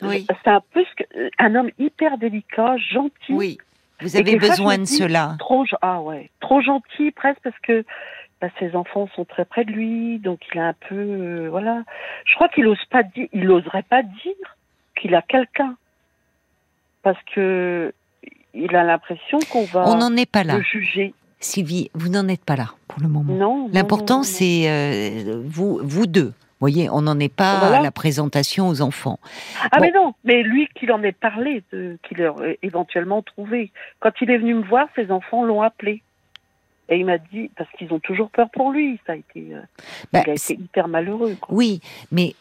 Oui. 0.02 0.28
C'est 0.44 0.50
un 0.52 0.62
peu 0.74 0.84
ce 0.84 1.04
que- 1.04 1.30
un 1.40 1.56
homme 1.56 1.70
hyper 1.80 2.18
délicat, 2.18 2.76
gentil. 2.92 3.32
Oui. 3.32 3.58
Vous 4.02 4.18
avez 4.18 4.36
besoin 4.36 4.78
de 4.78 4.84
dis, 4.84 4.98
cela. 4.98 5.38
Trop, 5.40 5.64
ah 5.82 6.02
ouais, 6.02 6.30
trop 6.42 6.60
gentil 6.60 7.12
presque 7.12 7.40
parce 7.46 7.58
que 7.60 7.86
bah, 8.42 8.48
ses 8.60 8.76
enfants 8.76 9.08
sont 9.16 9.26
très 9.26 9.46
près 9.46 9.66
de 9.66 9.72
lui, 9.72 10.20
donc 10.20 10.40
il 10.54 10.60
a 10.60 10.68
un 10.70 10.74
peu, 10.74 10.96
euh, 10.96 11.48
voilà. 11.50 11.84
Je 12.26 12.36
crois 12.36 12.50
qu'il 12.50 12.68
ose 12.68 12.84
pas 12.90 13.04
dire, 13.04 13.28
il 13.34 13.46
n'oserait 13.48 13.84
pas 13.84 14.04
dire 14.04 14.58
qu'il 15.00 15.16
a 15.16 15.22
quelqu'un, 15.22 15.76
parce 17.04 17.22
que 17.34 17.94
il 18.54 18.76
a 18.76 18.84
l'impression 18.84 19.40
qu'on 19.52 19.66
va 19.66 19.84
On 19.88 19.98
n'en 19.98 20.16
est 20.16 20.30
pas 20.30 20.44
là. 20.44 20.58
le 20.58 20.64
juger. 20.64 21.14
Sylvie, 21.40 21.92
vous 21.94 22.10
n'en 22.10 22.28
êtes 22.30 22.44
pas 22.44 22.56
là 22.56 22.70
pour 22.88 23.02
le 23.02 23.08
moment. 23.10 23.34
Non. 23.34 23.70
L'important, 23.74 24.24
c'est 24.24 24.64
euh, 24.70 25.42
vous, 25.46 25.80
vous 25.84 26.08
deux. 26.08 26.32
Vous 26.60 26.62
voyez, 26.72 26.90
on 26.90 27.02
n'en 27.02 27.20
est 27.20 27.34
pas 27.34 27.60
Voilà. 27.60 27.80
à 27.80 27.84
la 27.84 27.92
présentation 27.92 28.70
aux 28.70 28.82
enfants. 28.82 29.20
Ah 29.72 29.78
Bon. 29.78 29.82
mais 29.82 29.92
non, 29.92 30.14
mais 30.24 30.42
lui 30.42 30.70
qu'il 30.74 30.92
en 30.94 31.04
ait 31.04 31.12
parlé, 31.12 31.62
qu'il 32.08 32.24
aurait 32.26 32.58
éventuellement 32.64 33.22
trouvé. 33.22 33.72
Quand 34.00 34.12
il 34.22 34.32
est 34.32 34.38
venu 34.38 34.54
me 34.56 34.64
voir, 34.64 34.88
ses 34.96 35.12
enfants 35.12 35.44
l'ont 35.44 35.62
appelé. 35.62 36.02
Et 36.90 36.98
il 36.98 37.06
m'a 37.06 37.18
dit, 37.18 37.50
parce 37.58 37.70
qu'ils 37.78 37.92
ont 37.94 38.00
toujours 38.00 38.30
peur 38.30 38.48
pour 38.54 38.72
lui, 38.72 39.00
ça 39.08 39.14
a 39.14 39.16
été, 39.16 39.48
euh, 39.54 39.62
Bah, 40.14 40.22
il 40.26 40.32
a 40.32 40.34
été 40.34 40.54
hyper 40.54 40.88
malheureux. 40.88 41.36
Quoi. 41.42 41.56
Oui, 41.56 41.80
mais 42.12 42.36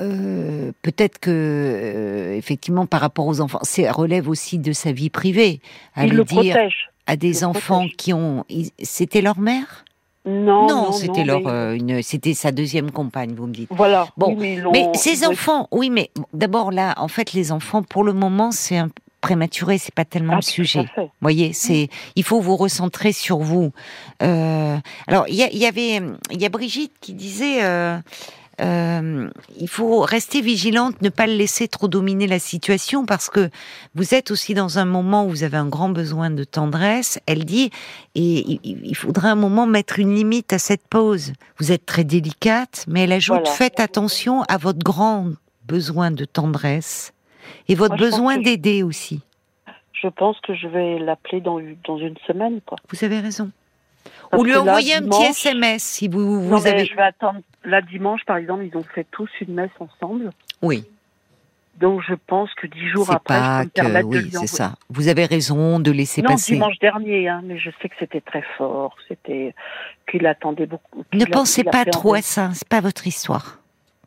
euh, 0.00 0.72
peut-être 0.82 1.18
que 1.18 1.30
euh, 1.30 2.34
effectivement, 2.36 2.86
par 2.86 3.00
rapport 3.00 3.26
aux 3.26 3.40
enfants, 3.40 3.60
ça 3.62 3.92
relève 3.92 4.28
aussi 4.28 4.58
de 4.58 4.72
sa 4.72 4.92
vie 4.92 5.10
privée. 5.10 5.60
À 5.94 6.04
il 6.04 6.10
lui 6.10 6.16
le 6.18 6.24
dire 6.24 6.54
protège. 6.54 6.90
à 7.06 7.16
des 7.16 7.44
enfants 7.44 7.80
protège. 7.80 7.96
qui 7.96 8.12
ont, 8.12 8.44
c'était 8.82 9.20
leur 9.22 9.38
mère? 9.38 9.84
Non, 10.26 10.66
non, 10.66 10.92
c'était 10.92 11.24
leur, 11.24 11.40
mais- 11.40 11.50
euh, 11.50 11.76
une, 11.76 12.02
c'était 12.02 12.34
sa 12.34 12.52
deuxième 12.52 12.90
compagne. 12.90 13.34
Vous 13.34 13.46
me 13.46 13.52
dites. 13.52 13.70
Voilà. 13.72 14.08
Bon, 14.16 14.34
Oui, 14.36 14.58
mais 14.72 14.88
ces 14.94 15.26
enfants, 15.26 15.68
oui, 15.70 15.88
mais 15.88 16.10
d'abord 16.34 16.70
là, 16.70 16.94
en 16.98 17.08
fait, 17.08 17.32
les 17.32 17.50
enfants, 17.52 17.82
pour 17.82 18.04
le 18.04 18.12
moment, 18.12 18.50
c'est 18.50 18.76
un 18.76 18.90
prématuré, 19.20 19.78
c'est 19.78 19.94
pas 19.94 20.04
tellement 20.04 20.34
Ah, 20.34 20.36
le 20.36 20.42
sujet. 20.42 20.86
voyez, 21.20 21.52
c'est 21.52 21.88
il 22.16 22.24
faut 22.24 22.40
vous 22.40 22.56
recentrer 22.56 23.12
sur 23.12 23.38
vous. 23.38 23.72
Euh, 24.22 24.76
alors 25.06 25.26
il 25.28 25.34
y, 25.34 25.66
avait 25.66 26.00
il 26.30 26.40
y 26.40 26.46
a 26.46 26.48
Brigitte 26.48 26.92
qui 27.00 27.14
disait 27.14 27.64
euh, 27.64 27.98
euh, 28.60 29.30
il 29.60 29.68
faut 29.68 30.00
rester 30.00 30.40
vigilante, 30.40 31.00
ne 31.02 31.10
pas 31.10 31.26
le 31.28 31.34
laisser 31.34 31.68
trop 31.68 31.86
dominer 31.86 32.26
la 32.26 32.40
situation 32.40 33.06
parce 33.06 33.30
que 33.30 33.50
vous 33.94 34.14
êtes 34.14 34.32
aussi 34.32 34.52
dans 34.54 34.78
un 34.80 34.84
moment 34.84 35.24
où 35.26 35.30
vous 35.30 35.42
avez 35.44 35.56
un 35.56 35.66
grand 35.68 35.90
besoin 35.90 36.30
de 36.30 36.42
tendresse. 36.42 37.20
Elle 37.26 37.44
dit 37.44 37.70
et 38.16 38.58
il, 38.64 38.80
il 38.84 38.96
faudra 38.96 39.30
un 39.30 39.36
moment 39.36 39.66
mettre 39.66 40.00
une 40.00 40.14
limite 40.14 40.52
à 40.52 40.58
cette 40.58 40.88
pause. 40.88 41.34
Vous 41.58 41.70
êtes 41.70 41.86
très 41.86 42.02
délicate, 42.04 42.84
mais 42.88 43.02
elle 43.04 43.12
ajoute 43.12 43.36
Voilà. 43.38 43.50
faites 43.52 43.78
attention 43.78 44.42
à 44.48 44.56
votre 44.56 44.80
grand 44.80 45.26
besoin 45.66 46.10
de 46.10 46.24
tendresse 46.24 47.12
et 47.68 47.74
votre 47.74 47.96
Moi, 47.96 48.06
besoin 48.06 48.38
d'aider 48.38 48.82
aussi. 48.82 49.20
Je 49.92 50.08
pense 50.08 50.38
que 50.40 50.54
je 50.54 50.68
vais 50.68 50.98
l'appeler 50.98 51.40
dans, 51.40 51.58
dans 51.84 51.98
une 51.98 52.16
semaine, 52.26 52.60
quoi. 52.64 52.78
Vous 52.88 53.04
avez 53.04 53.20
raison. 53.20 53.50
Parce 54.30 54.40
Ou 54.42 54.44
lui 54.44 54.54
envoyer 54.56 54.94
un 54.94 55.02
petit 55.02 55.24
SMS 55.24 55.82
si 55.82 56.08
vous, 56.08 56.42
vous 56.42 56.50
Non, 56.50 56.64
avez. 56.64 56.84
je 56.84 56.94
vais 56.94 57.02
attendre. 57.02 57.40
Là, 57.64 57.82
dimanche, 57.82 58.24
par 58.24 58.36
exemple, 58.36 58.64
ils 58.64 58.76
ont 58.76 58.82
fait 58.84 59.06
tous 59.10 59.28
une 59.40 59.54
messe 59.54 59.70
ensemble. 59.80 60.30
Oui, 60.62 60.84
Donc, 61.78 62.02
je 62.08 62.14
pense 62.14 62.52
que 62.54 62.66
dix 62.66 62.88
jours 62.88 63.10
après, 63.10 63.34
je 63.34 63.38
peux 63.40 63.44
pas 63.44 63.64
me 63.64 63.68
permettre 63.68 64.08
que. 64.10 64.16
Oui, 64.18 64.30
c'est 64.32 64.46
ça. 64.46 64.74
Vous 64.88 65.08
avez 65.08 65.24
raison 65.26 65.78
de 65.80 65.90
laisser 65.90 66.22
non, 66.22 66.30
passer. 66.30 66.54
dimanche 66.54 66.78
dernier, 66.78 67.28
hein, 67.28 67.40
mais 67.44 67.58
je 67.58 67.70
sais 67.82 67.88
que 67.88 67.94
c'était 67.98 68.20
très 68.20 68.42
fort. 68.56 68.96
C'était 69.08 69.54
qu'il 70.10 70.26
attendait 70.26 70.66
beaucoup. 70.66 71.04
Ne 71.12 71.24
pensez 71.24 71.64
pas 71.64 71.84
trop 71.84 72.14
à 72.14 72.22
ça. 72.22 72.50
C'est 72.54 72.68
pas 72.68 72.80
votre 72.80 73.06
histoire. 73.06 73.58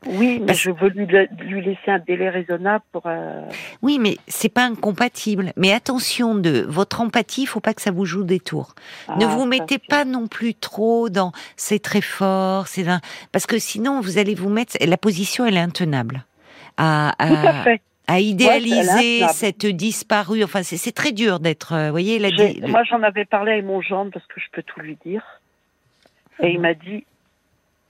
Oui, 0.07 0.39
mais 0.39 0.47
Parce- 0.47 0.59
je 0.59 0.71
veux 0.71 0.89
lui, 0.89 1.05
la- 1.05 1.25
lui 1.25 1.61
laisser 1.63 1.91
un 1.91 1.99
délai 1.99 2.29
raisonnable 2.29 2.83
pour. 2.91 3.03
euh, 3.05 3.47
Oui, 3.83 3.99
mais 3.99 4.17
c'est 4.27 4.49
pas 4.49 4.63
incompatible. 4.65 5.53
Mais 5.57 5.71
attention 5.73 6.33
de 6.33 6.65
votre 6.67 7.01
empathie. 7.01 7.43
Il 7.43 7.45
faut 7.45 7.59
pas 7.59 7.75
que 7.75 7.81
ça 7.83 7.91
vous 7.91 8.05
joue 8.05 8.23
des 8.23 8.39
tours. 8.39 8.73
ne 9.19 9.25
ah, 9.25 9.27
vous 9.27 9.45
mettez 9.45 9.77
pas 9.77 10.03
non 10.05 10.27
plus 10.27 10.55
trop 10.55 11.09
dans 11.09 11.31
c'est 11.55 11.77
très 11.81 12.01
fort, 12.01 12.67
c'est 12.67 12.87
un... 12.87 12.99
parce 13.31 13.45
que 13.45 13.59
sinon 13.59 14.01
vous 14.01 14.17
allez 14.17 14.33
vous 14.33 14.49
mettre 14.49 14.75
la 14.83 14.97
position 14.97 15.45
elle 15.45 15.57
est 15.57 15.59
intenable. 15.59 16.25
À, 16.77 17.13
Tout 17.19 17.33
à 17.35 17.49
à, 17.49 17.63
fait. 17.63 17.81
à 18.07 18.19
idéaliser 18.19 19.27
cette 19.27 19.67
disparue. 19.67 20.43
Enfin, 20.43 20.63
c'est 20.63 20.91
très 20.93 21.11
dur 21.11 21.39
d'être. 21.39 21.73
euh, 21.73 21.85
Vous 21.87 21.91
voyez, 21.91 22.17
la, 22.17 22.29
Moi, 22.67 22.83
j'en 22.85 23.03
avais 23.03 23.25
parlé 23.25 23.51
avec 23.51 23.65
mon 23.65 23.81
gendre 23.81 24.09
parce 24.11 24.25
que 24.25 24.39
je 24.41 24.47
peux 24.51 24.63
tout 24.63 24.79
lui 24.79 24.97
dire. 25.05 25.21
Et 26.41 26.49
il 26.53 26.59
m'a 26.59 26.73
dit 26.73 27.05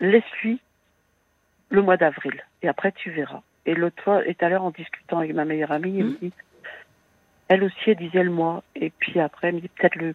laisse-lui 0.01 0.59
le 1.71 1.81
mois 1.81 1.97
d'avril. 1.97 2.34
Et 2.62 2.67
après, 2.67 2.91
tu 2.91 3.10
verras. 3.10 3.41
Et 3.65 3.73
l'autre 3.73 4.01
fois, 4.03 4.25
et 4.27 4.36
tout 4.36 4.45
à 4.45 4.49
l'heure, 4.49 4.63
en 4.63 4.71
discutant 4.71 5.17
avec 5.19 5.34
ma 5.34 5.45
meilleure 5.45 5.71
amie, 5.71 5.99
elle 5.99 6.05
me 6.05 6.17
dit 6.21 6.31
elle 7.47 7.63
aussi, 7.63 7.75
elle 7.88 7.95
disait 7.97 8.23
le 8.23 8.29
mois. 8.31 8.63
Et 8.75 8.91
puis 8.99 9.19
après, 9.19 9.49
elle 9.49 9.55
me 9.55 9.62
dit 9.62 9.69
peut-être 9.69 9.95
le, 9.95 10.13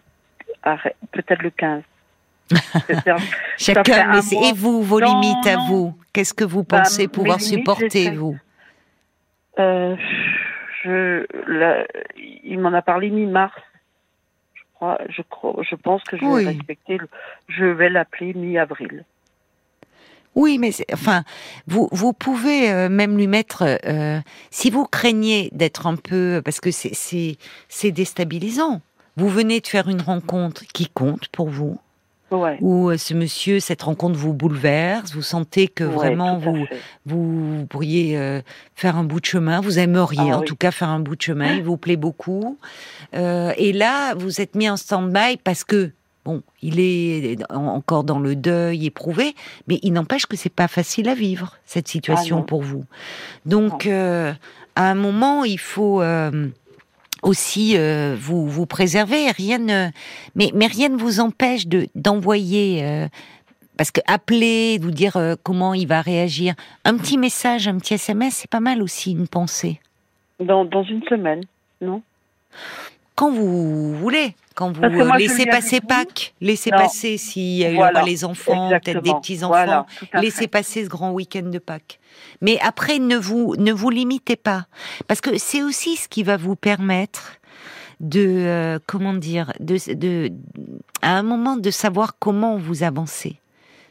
peut-être 1.11 1.41
le 1.43 1.49
15. 1.51 1.83
C'est-à-dire, 2.87 3.19
fait 3.19 3.27
Chacun, 3.57 4.11
mais 4.13 4.49
et 4.49 4.53
vous, 4.53 4.81
vos 4.81 5.01
Non, 5.01 5.19
limites 5.19 5.45
à 5.47 5.57
vous, 5.67 5.93
qu'est-ce 6.13 6.33
que 6.33 6.45
vous 6.45 6.63
Bah, 6.63 6.79
pensez 6.79 7.07
pouvoir 7.07 7.37
limites, 7.39 7.57
supporter, 7.59 8.11
vous? 8.11 8.37
Euh, 9.59 9.95
je, 10.83 11.25
il 12.43 12.59
m'en 12.59 12.73
a 12.73 12.81
parlé 12.81 13.09
mi-mars. 13.09 13.53
Je 15.09 15.21
crois, 15.23 15.61
je 15.63 15.75
pense 15.75 16.03
que 16.03 16.17
je 16.17 16.21
vais 16.21 16.27
Oui. 16.31 16.45
respecter. 16.45 16.97
le- 16.97 17.09
je 17.49 17.65
vais 17.65 17.89
l'appeler 17.89 18.33
mi-avril. 18.33 19.03
Oui, 20.37 20.57
mais 20.59 20.71
enfin, 20.93 21.23
vous 21.65 21.89
vous 21.91 22.13
pouvez 22.13 22.69
euh, 22.69 22.89
même 22.89 23.17
lui 23.17 23.25
mettre, 23.27 23.63
euh, 23.85 24.19
si 24.51 24.69
vous 24.69 24.85
craignez 24.85 25.49
d'être 25.51 25.87
un 25.87 25.95
peu, 25.95 26.41
parce 26.45 26.59
que 26.59 26.69
c'est 26.71 26.91
c'est 26.93 27.37
c'est 27.69 27.91
déstabilisant. 27.91 28.81
Vous 29.15 29.29
venez 29.29 29.59
de 29.61 29.67
faire 29.67 29.87
une 29.89 30.01
rencontre 30.01 30.63
qui 30.73 30.87
compte 30.87 31.27
pour 31.29 31.49
vous, 31.49 31.79
Ouais. 32.29 32.57
où 32.61 32.89
euh, 32.89 32.97
ce 32.97 33.13
monsieur, 33.13 33.59
cette 33.61 33.81
rencontre 33.83 34.17
vous 34.19 34.33
bouleverse, 34.33 35.13
vous 35.13 35.21
sentez 35.21 35.67
que 35.69 35.85
Ouais, 35.85 35.95
vraiment 35.95 36.37
vous 36.37 36.65
fait. 36.65 36.77
vous 37.05 37.65
pourriez 37.69 38.17
euh, 38.17 38.41
faire 38.75 38.95
un 38.97 39.05
bout 39.05 39.21
de 39.21 39.25
chemin, 39.25 39.59
vous 39.61 39.79
aimeriez 39.79 40.29
Ah 40.33 40.37
en 40.37 40.39
oui. 40.41 40.45
tout 40.45 40.57
cas 40.57 40.71
faire 40.71 40.89
un 40.89 40.99
bout 40.99 41.15
de 41.15 41.21
chemin, 41.21 41.53
il 41.53 41.63
vous 41.63 41.77
plaît 41.77 41.95
beaucoup. 41.95 42.57
Euh, 43.15 43.53
et 43.57 43.71
là, 43.73 44.13
vous 44.15 44.39
êtes 44.41 44.55
mis 44.55 44.69
en 44.69 44.75
stand-by 44.77 45.37
parce 45.43 45.63
que, 45.63 45.91
bon, 46.27 46.41
il 46.61 46.79
est 46.79 47.37
en- 47.49 47.67
encore 47.67 48.03
dans 48.03 48.19
le 48.19 48.35
deuil 48.35 48.85
éprouvé, 48.85 49.33
mais 49.67 49.79
il 49.81 49.93
n'empêche 49.93 50.25
que 50.25 50.35
c'est 50.35 50.53
pas 50.53 50.67
facile 50.67 51.07
à 51.07 51.15
vivre, 51.15 51.55
cette 51.65 51.87
situation 51.87 52.39
Ah 52.41 52.45
pour 52.45 52.61
vous. 52.61 52.83
Donc, 53.45 53.85
euh, 53.85 54.33
à 54.75 54.91
un 54.91 54.95
moment, 54.95 55.45
il 55.45 55.57
faut... 55.59 56.01
euh, 56.01 56.49
aussi 57.23 57.75
euh, 57.75 58.15
vous 58.19 58.47
vous 58.47 58.67
préserver. 58.67 59.31
Rien 59.31 59.57
ne 59.57 59.89
mais 60.35 60.51
mais 60.53 60.67
rien 60.67 60.89
ne 60.89 60.97
vous 60.97 61.19
empêche 61.19 61.65
de 61.65 61.87
d'envoyer 61.95 63.07
parce 63.75 63.89
que 63.89 64.01
appeler 64.05 64.77
vous 64.79 64.91
dire 64.91 65.17
comment 65.41 65.73
il 65.73 65.87
va 65.87 66.01
réagir. 66.01 66.53
Un 66.85 66.95
petit 66.95 67.17
message 67.17 67.67
un 67.67 67.77
petit 67.79 67.95
SMS 67.95 68.35
c'est 68.35 68.49
pas 68.49 68.59
mal 68.59 68.83
aussi 68.83 69.13
une 69.13 69.27
pensée. 69.27 69.79
Dans, 70.39 70.63
dans 70.63 70.83
une 70.83 71.01
semaine, 71.09 71.43
non? 71.81 72.03
Quand 73.17 73.31
vous 73.31 73.95
voulez 73.97 74.35
quand 74.55 74.71
vous 74.71 74.83
euh, 74.83 75.17
laissez 75.17 75.45
passer 75.45 75.81
Pâques 75.81 76.33
laissez 76.39 76.71
Non. 76.71 76.77
passer 76.77 77.17
s'il 77.17 77.57
y 77.59 77.75
Voilà. 77.75 77.99
aura 77.99 78.07
les 78.09 78.23
enfants 78.23 78.69
peut-être 78.69 78.83
des 78.85 78.91
Exactement. 78.91 79.19
petits 79.21 79.37
enfants 79.43 79.47
Voilà, 79.49 79.85
tout 79.99 80.05
à 80.13 80.21
laissez 80.21 80.47
passer 80.47 80.83
ce 80.85 80.89
grand 80.89 81.11
week-end 81.11 81.43
de 81.49 81.59
Pâques. 81.59 81.99
Mais 82.41 82.57
après, 82.61 82.99
ne 82.99 83.17
vous 83.17 83.55
ne 83.57 83.71
vous 83.73 83.89
limitez 83.89 84.35
pas, 84.35 84.65
parce 85.07 85.19
que 85.21 85.37
c'est 85.37 85.61
aussi 85.63 85.95
ce 85.97 86.07
qui 86.07 86.23
va 86.23 86.37
vous 86.37 86.55
permettre 86.55 87.33
de 87.99 88.21
euh, 88.27 88.79
comment 88.87 89.13
dire, 89.13 89.51
de, 89.59 89.77
de 89.93 90.31
à 91.01 91.17
un 91.17 91.23
moment 91.23 91.57
de 91.57 91.71
savoir 91.71 92.15
comment 92.19 92.57
vous 92.57 92.83
avancez. 92.83 93.39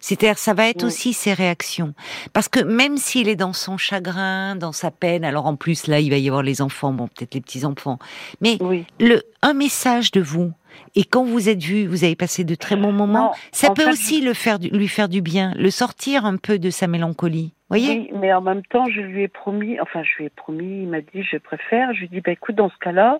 C'est-à-dire, 0.00 0.38
ça 0.38 0.54
va 0.54 0.68
être 0.68 0.82
Oui. 0.82 0.88
aussi 0.88 1.12
ses 1.12 1.32
réactions. 1.32 1.94
Parce 2.32 2.48
que 2.48 2.60
même 2.60 2.96
s'il 2.96 3.28
est 3.28 3.36
dans 3.36 3.52
son 3.52 3.76
chagrin, 3.76 4.56
dans 4.56 4.72
sa 4.72 4.90
peine, 4.90 5.24
alors 5.24 5.46
en 5.46 5.56
plus, 5.56 5.86
là, 5.86 6.00
il 6.00 6.10
va 6.10 6.16
y 6.18 6.28
avoir 6.28 6.42
les 6.42 6.62
enfants, 6.62 6.92
bon, 6.92 7.08
peut-être 7.08 7.34
les 7.34 7.40
petits-enfants, 7.40 7.98
mais 8.40 8.58
Oui. 8.60 8.84
le, 9.00 9.22
un 9.42 9.54
message 9.54 10.10
de 10.12 10.20
vous, 10.20 10.52
et 10.94 11.04
quand 11.04 11.24
vous 11.24 11.48
êtes 11.48 11.62
vu, 11.62 11.86
vous 11.86 12.04
avez 12.04 12.16
passé 12.16 12.44
de 12.44 12.54
très 12.54 12.76
bons 12.76 12.92
moments, 12.92 13.26
Non, 13.26 13.30
ça 13.52 13.70
peut 13.70 13.84
fait, 13.84 13.90
aussi 13.90 14.20
le 14.20 14.34
faire, 14.34 14.58
lui 14.58 14.88
faire 14.88 15.08
du 15.08 15.22
bien, 15.22 15.54
le 15.56 15.70
sortir 15.70 16.26
un 16.26 16.36
peu 16.36 16.58
de 16.58 16.70
sa 16.70 16.86
mélancolie. 16.86 17.52
Voyez? 17.68 17.88
Oui, 17.88 18.10
mais 18.20 18.32
en 18.32 18.40
même 18.42 18.62
temps, 18.66 18.84
je 18.86 19.00
lui 19.00 19.22
ai 19.22 19.28
promis, 19.28 19.80
enfin, 19.80 20.02
je 20.04 20.18
lui 20.18 20.26
ai 20.26 20.30
promis, 20.30 20.82
il 20.82 20.88
m'a 20.88 21.00
dit, 21.00 21.22
je 21.22 21.36
préfère. 21.38 21.92
Je 21.94 22.00
lui 22.00 22.04
ai 22.06 22.08
dit, 22.08 22.20
bah, 22.20 22.30
écoute, 22.30 22.54
dans 22.54 22.68
ce 22.68 22.76
cas-là, 22.80 23.18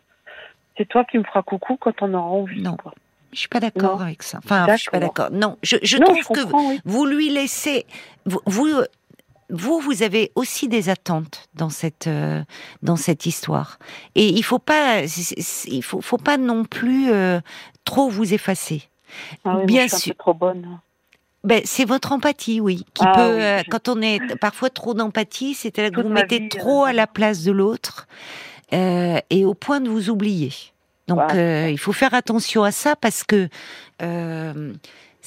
c'est 0.76 0.86
toi 0.86 1.04
qui 1.04 1.18
me 1.18 1.24
feras 1.24 1.42
coucou 1.42 1.76
quand 1.80 2.00
on 2.02 2.14
aura 2.14 2.26
envie. 2.28 2.62
Non. 2.62 2.76
quoi. 2.76 2.92
Je 3.32 3.40
suis 3.40 3.48
pas 3.48 3.60
d'accord 3.60 4.00
avec 4.02 4.22
ça. 4.22 4.38
Enfin, 4.38 4.66
je 4.72 4.76
suis 4.82 4.90
pas 4.90 4.98
D'accord. 4.98 5.30
Non, 5.30 5.58
je, 5.62 5.76
je 5.82 5.98
non, 5.98 6.06
trouve 6.06 6.18
je 6.18 6.42
que 6.42 6.52
oui. 6.52 6.80
vous 6.84 7.06
lui 7.06 7.28
laissez, 7.28 7.86
vous, 8.24 8.40
vous, 8.46 8.68
vous, 9.50 9.80
vous 9.80 10.02
avez 10.02 10.32
aussi 10.34 10.68
des 10.68 10.88
attentes 10.88 11.48
dans 11.54 11.70
cette 11.70 12.06
euh, 12.06 12.42
dans 12.82 12.96
cette 12.96 13.26
histoire. 13.26 13.78
Et 14.14 14.28
il 14.28 14.42
faut 14.42 14.58
pas, 14.58 15.02
il 15.66 15.82
faut, 15.82 16.00
faut 16.00 16.18
pas 16.18 16.36
non 16.36 16.64
plus 16.64 17.10
euh, 17.12 17.40
trop 17.84 18.08
vous 18.08 18.32
effacer. 18.32 18.84
Ah 19.44 19.50
oui, 19.50 19.54
moi, 19.56 19.64
bien 19.66 19.82
je 19.84 19.88
suis 19.88 19.96
un 19.96 19.98
sûr. 19.98 20.14
peu 20.14 20.18
trop 20.18 20.34
bonne. 20.34 20.80
Ben, 21.44 21.60
c'est 21.64 21.84
votre 21.84 22.10
empathie, 22.10 22.60
oui, 22.60 22.84
qui 22.92 23.04
Ah 23.06 23.12
peut, 23.14 23.36
oui, 23.36 23.42
euh, 23.42 23.62
quand 23.70 23.88
on 23.88 24.00
est 24.02 24.18
parfois 24.40 24.68
trop 24.68 24.94
d'empathie, 24.94 25.54
c'est-à-dire 25.54 25.92
que 25.92 26.00
vous 26.00 26.12
mettez 26.12 26.40
vie, 26.40 26.48
trop 26.48 26.84
à 26.84 26.92
la 26.92 27.06
place 27.06 27.44
de 27.44 27.52
l'autre 27.52 28.08
et 28.72 29.44
au 29.44 29.54
point 29.54 29.80
de 29.80 29.88
vous 29.88 30.10
oublier. 30.10 30.52
Donc, 31.08 31.34
euh, 31.34 31.68
il 31.70 31.78
faut 31.78 31.92
faire 31.92 32.14
attention 32.14 32.64
à 32.64 32.72
ça 32.72 32.96
parce 32.96 33.22
que 33.22 33.48
euh, 34.02 34.72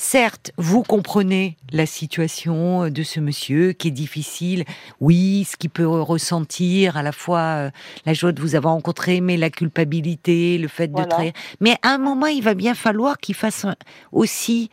Certes, 0.01 0.53
vous 0.57 0.81
comprenez 0.81 1.57
la 1.73 1.85
situation 1.85 2.87
de 2.87 3.03
ce 3.03 3.19
monsieur 3.19 3.73
qui 3.73 3.89
est 3.89 3.91
difficile. 3.91 4.63
Oui, 5.01 5.43
ce 5.43 5.57
qu'il 5.57 5.69
peut 5.69 5.85
ressentir 5.85 6.95
à 6.95 7.03
la 7.03 7.11
fois 7.11 7.39
euh, 7.39 7.69
la 8.05 8.13
joie 8.13 8.31
de 8.31 8.39
vous 8.39 8.55
avoir 8.55 8.75
rencontré, 8.75 9.19
mais 9.19 9.35
la 9.35 9.49
culpabilité, 9.49 10.57
le 10.57 10.69
fait 10.69 10.87
de 10.87 11.03
trahir. 11.03 11.33
Mais 11.59 11.75
à 11.81 11.89
un 11.89 11.97
moment, 11.97 12.27
il 12.27 12.41
va 12.41 12.53
bien 12.53 12.75
falloir 12.75 13.17
qu'il 13.17 13.35
fasse 13.35 13.65
aussi. 14.13 14.69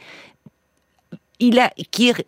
Il 1.40 1.58
a, 1.58 1.72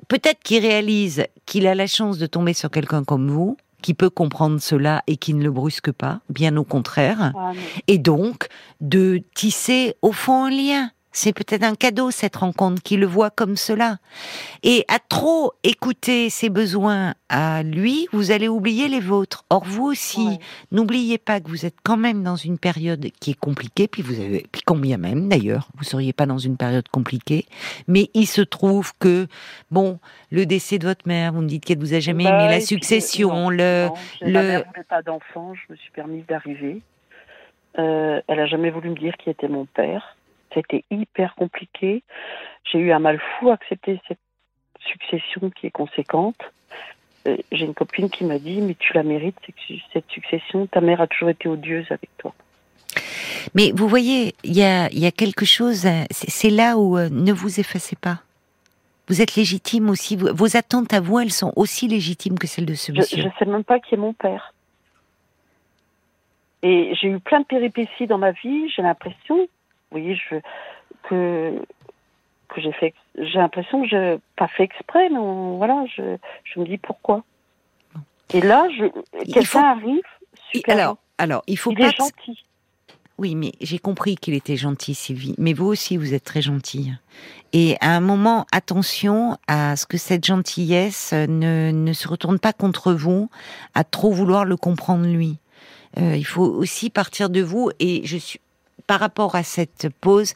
peut-être 0.08 0.40
qu'il 0.42 0.66
réalise 0.66 1.24
qu'il 1.46 1.68
a 1.68 1.76
la 1.76 1.86
chance 1.86 2.18
de 2.18 2.26
tomber 2.26 2.52
sur 2.52 2.68
quelqu'un 2.68 3.04
comme 3.04 3.30
vous, 3.30 3.56
qui 3.82 3.94
peut 3.94 4.10
comprendre 4.10 4.60
cela 4.60 5.02
et 5.06 5.16
qui 5.16 5.34
ne 5.34 5.42
le 5.42 5.50
brusque 5.50 5.92
pas, 5.92 6.20
bien 6.28 6.56
au 6.56 6.64
contraire, 6.64 7.32
ah, 7.36 7.52
et 7.86 7.98
donc 7.98 8.48
de 8.80 9.22
tisser 9.34 9.94
au 10.02 10.12
fond 10.12 10.44
un 10.44 10.50
lien 10.50 10.90
c'est 11.18 11.32
peut-être 11.32 11.64
un 11.64 11.74
cadeau 11.74 12.12
cette 12.12 12.36
rencontre 12.36 12.80
qui 12.80 12.96
le 12.96 13.06
voit 13.06 13.30
comme 13.30 13.56
cela. 13.56 13.96
Et 14.62 14.84
à 14.86 15.00
trop 15.00 15.52
écouter 15.64 16.30
ses 16.30 16.48
besoins 16.48 17.14
à 17.28 17.64
lui, 17.64 18.06
vous 18.12 18.30
allez 18.30 18.46
oublier 18.46 18.86
les 18.86 19.00
vôtres. 19.00 19.44
Or 19.50 19.64
vous 19.64 19.84
aussi, 19.86 20.38
n'oubliez 20.70 21.18
pas 21.18 21.40
que 21.40 21.48
vous 21.48 21.66
êtes 21.66 21.74
quand 21.82 21.96
même 21.96 22.22
dans 22.22 22.36
une 22.36 22.56
période 22.56 23.04
qui 23.20 23.32
est 23.32 23.38
compliquée. 23.38 23.88
Puis 23.88 24.00
vous 24.00 24.20
avez, 24.20 24.46
puis 24.52 24.62
combien 24.64 24.96
même 24.96 25.28
d'ailleurs, 25.28 25.68
vous 25.76 25.82
seriez 25.82 26.12
pas 26.12 26.24
dans 26.24 26.38
une 26.38 26.56
période 26.56 26.88
compliquée. 26.88 27.46
Mais 27.88 28.10
il 28.14 28.26
se 28.26 28.42
trouve 28.42 28.92
que 29.00 29.26
bon, 29.72 29.98
le 30.30 30.46
décès 30.46 30.78
de 30.78 30.86
votre 30.86 31.08
mère, 31.08 31.32
vous 31.32 31.42
me 31.42 31.48
dites 31.48 31.64
qu'elle 31.64 31.80
vous 31.80 31.94
a 31.94 32.00
jamais 32.00 32.24
bah, 32.24 32.38
aimé 32.38 32.48
la 32.48 32.60
succession, 32.60 33.50
le, 33.50 33.88
le. 34.20 34.62
pas 34.88 35.02
d'enfant, 35.02 35.52
je 35.54 35.72
me 35.72 35.76
suis 35.76 35.90
permise 35.90 36.24
d'arriver. 36.26 36.80
Euh, 37.76 38.20
elle 38.28 38.38
a 38.38 38.46
jamais 38.46 38.70
voulu 38.70 38.90
me 38.90 38.96
dire 38.96 39.16
qui 39.16 39.30
était 39.30 39.48
mon 39.48 39.66
père. 39.66 40.16
C'était 40.54 40.84
hyper 40.90 41.34
compliqué. 41.34 42.02
J'ai 42.70 42.78
eu 42.78 42.92
un 42.92 42.98
mal 42.98 43.20
fou 43.20 43.50
à 43.50 43.54
accepter 43.54 44.00
cette 44.08 44.18
succession 44.80 45.50
qui 45.50 45.66
est 45.66 45.70
conséquente. 45.70 46.40
Euh, 47.26 47.36
j'ai 47.52 47.64
une 47.64 47.74
copine 47.74 48.10
qui 48.10 48.24
m'a 48.24 48.38
dit, 48.38 48.60
mais 48.60 48.74
tu 48.74 48.92
la 48.94 49.02
mérites, 49.02 49.36
cette 49.92 50.08
succession, 50.10 50.66
ta 50.66 50.80
mère 50.80 51.00
a 51.00 51.06
toujours 51.06 51.30
été 51.30 51.48
odieuse 51.48 51.86
avec 51.90 52.10
toi. 52.18 52.32
Mais 53.54 53.72
vous 53.74 53.88
voyez, 53.88 54.34
il 54.44 54.56
y 54.56 54.62
a, 54.62 55.10
quelque 55.10 55.44
chose, 55.44 55.86
c'est 56.10 56.50
là 56.50 56.76
où 56.76 56.96
euh, 56.96 57.08
ne 57.10 57.32
vous 57.32 57.60
effacez 57.60 57.96
pas. 57.96 58.20
Vous 59.08 59.22
êtes 59.22 59.36
légitime 59.36 59.88
aussi, 59.88 60.16
vos 60.16 60.56
attentes 60.56 60.92
à 60.92 61.00
vous, 61.00 61.18
elles 61.18 61.32
sont 61.32 61.52
aussi 61.56 61.88
légitimes 61.88 62.38
que 62.38 62.46
celles 62.46 62.66
de 62.66 62.74
ce 62.74 62.92
monsieur. 62.92 63.22
Je 63.22 63.26
ne 63.26 63.32
sais 63.38 63.46
même 63.46 63.64
pas 63.64 63.80
qui 63.80 63.94
est 63.94 63.98
mon 63.98 64.12
père. 64.12 64.52
Et 66.62 66.92
j'ai 67.00 67.08
eu 67.08 67.18
plein 67.18 67.40
de 67.40 67.46
péripéties 67.46 68.06
dans 68.06 68.18
ma 68.18 68.32
vie, 68.32 68.68
j'ai 68.68 68.82
l'impression, 68.82 69.48
voyez, 69.90 70.16
je, 70.16 70.36
que, 71.04 71.62
que 72.48 72.60
j'ai 72.60 72.72
fait, 72.72 72.94
j'ai 73.16 73.38
l'impression 73.38 73.82
que 73.82 73.88
je 73.88 74.18
pas 74.36 74.48
fait 74.48 74.64
exprès, 74.64 75.08
mais 75.10 75.18
voilà, 75.56 75.84
je, 75.96 76.16
je 76.44 76.60
me 76.60 76.66
dis 76.66 76.78
pourquoi. 76.78 77.24
Et 78.34 78.40
là, 78.40 78.66
quelqu'un 79.32 79.42
faut... 79.44 79.58
arrive, 79.58 80.02
super. 80.52 80.74
Alors, 80.76 80.96
alors, 81.18 81.42
il 81.46 81.58
faut 81.58 81.72
il 81.72 81.78
pas. 81.78 81.88
Est 81.88 81.96
gentil. 81.96 82.44
Oui, 83.18 83.34
mais 83.34 83.52
j'ai 83.60 83.80
compris 83.80 84.14
qu'il 84.14 84.34
était 84.34 84.56
gentil, 84.56 84.94
Sylvie. 84.94 85.34
Mais 85.38 85.52
vous 85.52 85.66
aussi, 85.66 85.96
vous 85.96 86.14
êtes 86.14 86.22
très 86.22 86.40
gentille. 86.40 86.96
Et 87.52 87.76
à 87.80 87.96
un 87.96 88.00
moment, 88.00 88.46
attention 88.52 89.36
à 89.48 89.74
ce 89.74 89.86
que 89.86 89.98
cette 89.98 90.24
gentillesse 90.24 91.12
ne, 91.12 91.72
ne 91.72 91.92
se 91.92 92.06
retourne 92.06 92.38
pas 92.38 92.52
contre 92.52 92.92
vous, 92.92 93.28
à 93.74 93.82
trop 93.82 94.12
vouloir 94.12 94.44
le 94.44 94.56
comprendre 94.56 95.04
lui. 95.04 95.38
Euh, 95.98 96.14
il 96.14 96.24
faut 96.24 96.44
aussi 96.44 96.90
partir 96.90 97.28
de 97.28 97.42
vous. 97.42 97.70
Et 97.80 98.02
je 98.04 98.18
suis, 98.18 98.40
par 98.88 98.98
rapport 98.98 99.36
à 99.36 99.44
cette 99.44 99.88
pause, 100.00 100.34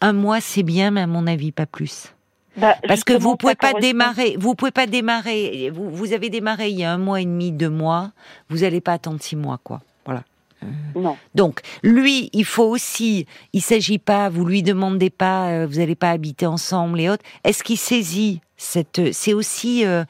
un 0.00 0.14
mois 0.14 0.40
c'est 0.40 0.62
bien, 0.62 0.90
mais 0.90 1.02
à 1.02 1.06
mon 1.06 1.26
avis 1.26 1.52
pas 1.52 1.66
plus. 1.66 2.14
Bah, 2.56 2.76
Parce 2.88 3.04
que 3.04 3.12
vous 3.12 3.36
pouvez 3.36 3.54
pas 3.54 3.74
démarrer, 3.74 4.36
vous 4.38 4.54
pouvez 4.54 4.70
pas 4.70 4.86
démarrer. 4.86 5.70
Vous, 5.72 5.90
vous 5.90 6.12
avez 6.12 6.30
démarré 6.30 6.70
il 6.70 6.78
y 6.78 6.84
a 6.84 6.92
un 6.92 6.98
mois 6.98 7.20
et 7.20 7.24
demi, 7.24 7.52
deux 7.52 7.68
mois. 7.68 8.12
Vous 8.48 8.58
n'allez 8.58 8.80
pas 8.80 8.94
attendre 8.94 9.20
six 9.20 9.36
mois, 9.36 9.60
quoi. 9.62 9.80
Voilà. 10.04 10.24
Euh, 10.64 10.66
non. 10.96 11.16
Donc, 11.34 11.60
lui, 11.82 12.30
il 12.32 12.44
faut 12.44 12.64
aussi, 12.64 13.26
il 13.52 13.62
s'agit 13.62 13.98
pas, 13.98 14.28
vous 14.28 14.44
lui 14.44 14.62
demandez 14.62 15.10
pas, 15.10 15.50
euh, 15.50 15.66
vous 15.66 15.78
n'allez 15.78 15.94
pas 15.94 16.10
habiter 16.10 16.46
ensemble 16.46 17.00
et 17.00 17.10
autres. 17.10 17.24
Est-ce 17.44 17.62
qu'il 17.62 17.78
saisit 17.78 18.40
cette, 18.58 19.12
c'est 19.12 19.32
aussi 19.32 19.86
euh, 19.86 20.04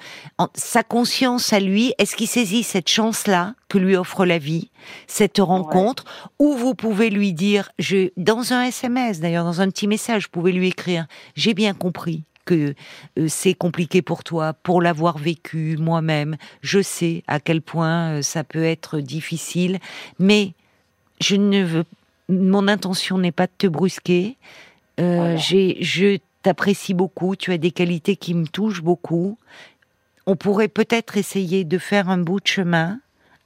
sa 0.55 0.83
conscience 0.83 1.53
à 1.53 1.61
lui. 1.61 1.93
Est-ce 1.99 2.17
qu'il 2.17 2.27
saisit 2.27 2.63
cette 2.63 2.89
chance-là 2.89 3.55
que 3.69 3.79
lui 3.79 3.95
offre 3.95 4.25
la 4.25 4.39
vie, 4.39 4.71
cette 5.07 5.39
rencontre, 5.39 6.05
ou 6.39 6.55
vous 6.55 6.75
pouvez 6.75 7.11
lui 7.11 7.35
dire, 7.35 7.71
je, 7.79 8.09
dans 8.17 8.55
un 8.55 8.63
SMS, 8.63 9.21
d'ailleurs, 9.21 9.45
dans 9.45 9.61
un 9.61 9.69
petit 9.69 9.87
message, 9.87 10.25
vous 10.25 10.31
pouvez 10.41 10.53
lui 10.53 10.69
écrire, 10.69 11.07
j'ai 11.37 11.53
bien 11.53 11.75
compris 11.75 12.25
que 12.47 12.75
euh, 13.19 13.27
c'est 13.29 13.53
compliqué 13.53 14.01
pour 14.01 14.25
toi, 14.25 14.55
pour 14.55 14.81
l'avoir 14.81 15.19
vécu 15.19 15.77
moi-même. 15.79 16.39
Je 16.63 16.81
sais 16.81 17.23
à 17.27 17.41
quel 17.41 17.61
point 17.61 18.13
euh, 18.13 18.23
ça 18.23 18.45
peut 18.45 18.65
être 18.65 19.01
difficile, 19.01 19.79
mais 20.19 20.55
je 21.21 21.37
ne 21.37 21.63
veux, 21.63 21.85
mon 22.31 22.67
intention 22.67 23.19
n'est 23.19 23.31
pas 23.33 23.47
de 23.47 23.53
te 23.59 23.67
brusquer. 23.67 24.37
J'ai, 25.37 25.77
je 25.81 26.19
t'apprécie 26.49 26.95
beaucoup, 26.95 27.37
tu 27.37 27.53
as 27.53 27.59
des 27.59 27.73
qualités 27.73 28.17
qui 28.17 28.33
me 28.33 28.47
touchent 28.47 28.83
beaucoup. 28.83 29.39
On 30.25 30.35
pourrait 30.35 30.69
peut-être 30.69 31.19
essayer 31.19 31.67
de 31.67 31.77
faire 31.77 32.09
un 32.09 32.17
bout 32.17 32.41
de 32.41 32.47
chemin 32.47 33.01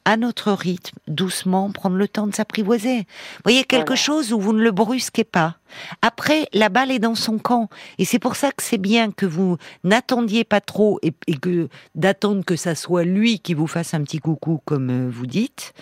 à 0.05 0.17
notre 0.17 0.53
rythme, 0.53 0.99
doucement, 1.07 1.71
prendre 1.71 1.97
le 1.97 2.09
temps 2.09 2.27
de 2.27 2.35
s'apprivoiser. 2.35 2.99
Vous 2.99 3.43
voyez, 3.45 3.65
quelque 3.65 3.95
chose 3.95 4.33
où 4.33 4.41
vous 4.41 4.53
ne 4.53 4.63
le 4.63 4.71
brusquez 4.71 5.25
pas. 5.25 5.57
Après, 6.03 6.47
la 6.53 6.69
balle 6.69 6.91
est 6.91 6.99
dans 6.99 7.15
son 7.15 7.39
camp. 7.39 7.69
Et 7.99 8.05
c'est 8.05 8.19
pour 8.19 8.37
ça 8.37 8.51
que 8.51 8.63
c'est 8.63 8.79
bien 8.79 9.11
que 9.11 9.27
vous 9.27 9.57
n'attendiez 9.85 10.45
pas 10.45 10.61
trop 10.61 10.99
et, 11.03 11.13
que 11.37 11.69
d'attendre 11.95 12.45
que 12.45 12.57
ça 12.57 12.75
soit 12.75 13.05
lui 13.05 13.39
qui 13.39 13.55
vous 13.55 13.67
fasse 13.67 13.95
un 13.95 14.03
petit 14.03 14.19
coucou, 14.19 14.61
comme 14.65 14.91
euh, 14.91 15.11
vous 15.11 15.27
dites. 15.27 15.73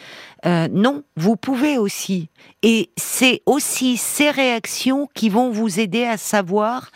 Euh, 0.46 0.68
non, 0.70 1.02
vous 1.16 1.36
pouvez 1.36 1.78
aussi. 1.78 2.28
Et 2.62 2.90
c'est 2.96 3.42
aussi 3.46 3.96
ces 3.96 4.30
réactions 4.30 5.08
qui 5.14 5.28
vont 5.28 5.50
vous 5.50 5.80
aider 5.80 6.04
à 6.04 6.16
savoir 6.16 6.90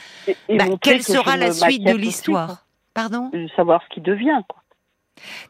bah, 0.48 0.64
quelle 0.80 1.02
sera 1.02 1.36
la 1.36 1.52
suite 1.52 1.84
de 1.84 1.94
l'histoire. 1.94 2.66
Pardon? 2.92 3.30
Savoir 3.56 3.82
ce 3.88 3.94
qui 3.94 4.00
devient, 4.00 4.40
quoi. 4.48 4.62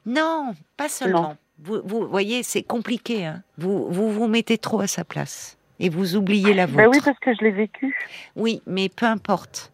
Non, 0.06 0.54
pas 0.76 0.88
seulement. 0.88 1.36
Vous, 1.64 2.06
voyez, 2.06 2.42
c'est 2.42 2.62
compliqué. 2.62 3.24
Hein. 3.24 3.42
Vous, 3.56 3.88
vous 3.90 4.12
vous 4.12 4.26
mettez 4.26 4.58
trop 4.58 4.80
à 4.80 4.86
sa 4.86 5.02
place 5.02 5.56
et 5.80 5.88
vous 5.88 6.14
oubliez 6.14 6.52
la 6.52 6.66
vôtre. 6.66 6.76
Ben 6.76 6.88
oui, 6.88 7.00
parce 7.02 7.18
que 7.18 7.34
je 7.34 7.42
l'ai 7.42 7.50
vécu. 7.50 7.96
Oui, 8.36 8.60
mais 8.66 8.90
peu 8.90 9.06
importe. 9.06 9.72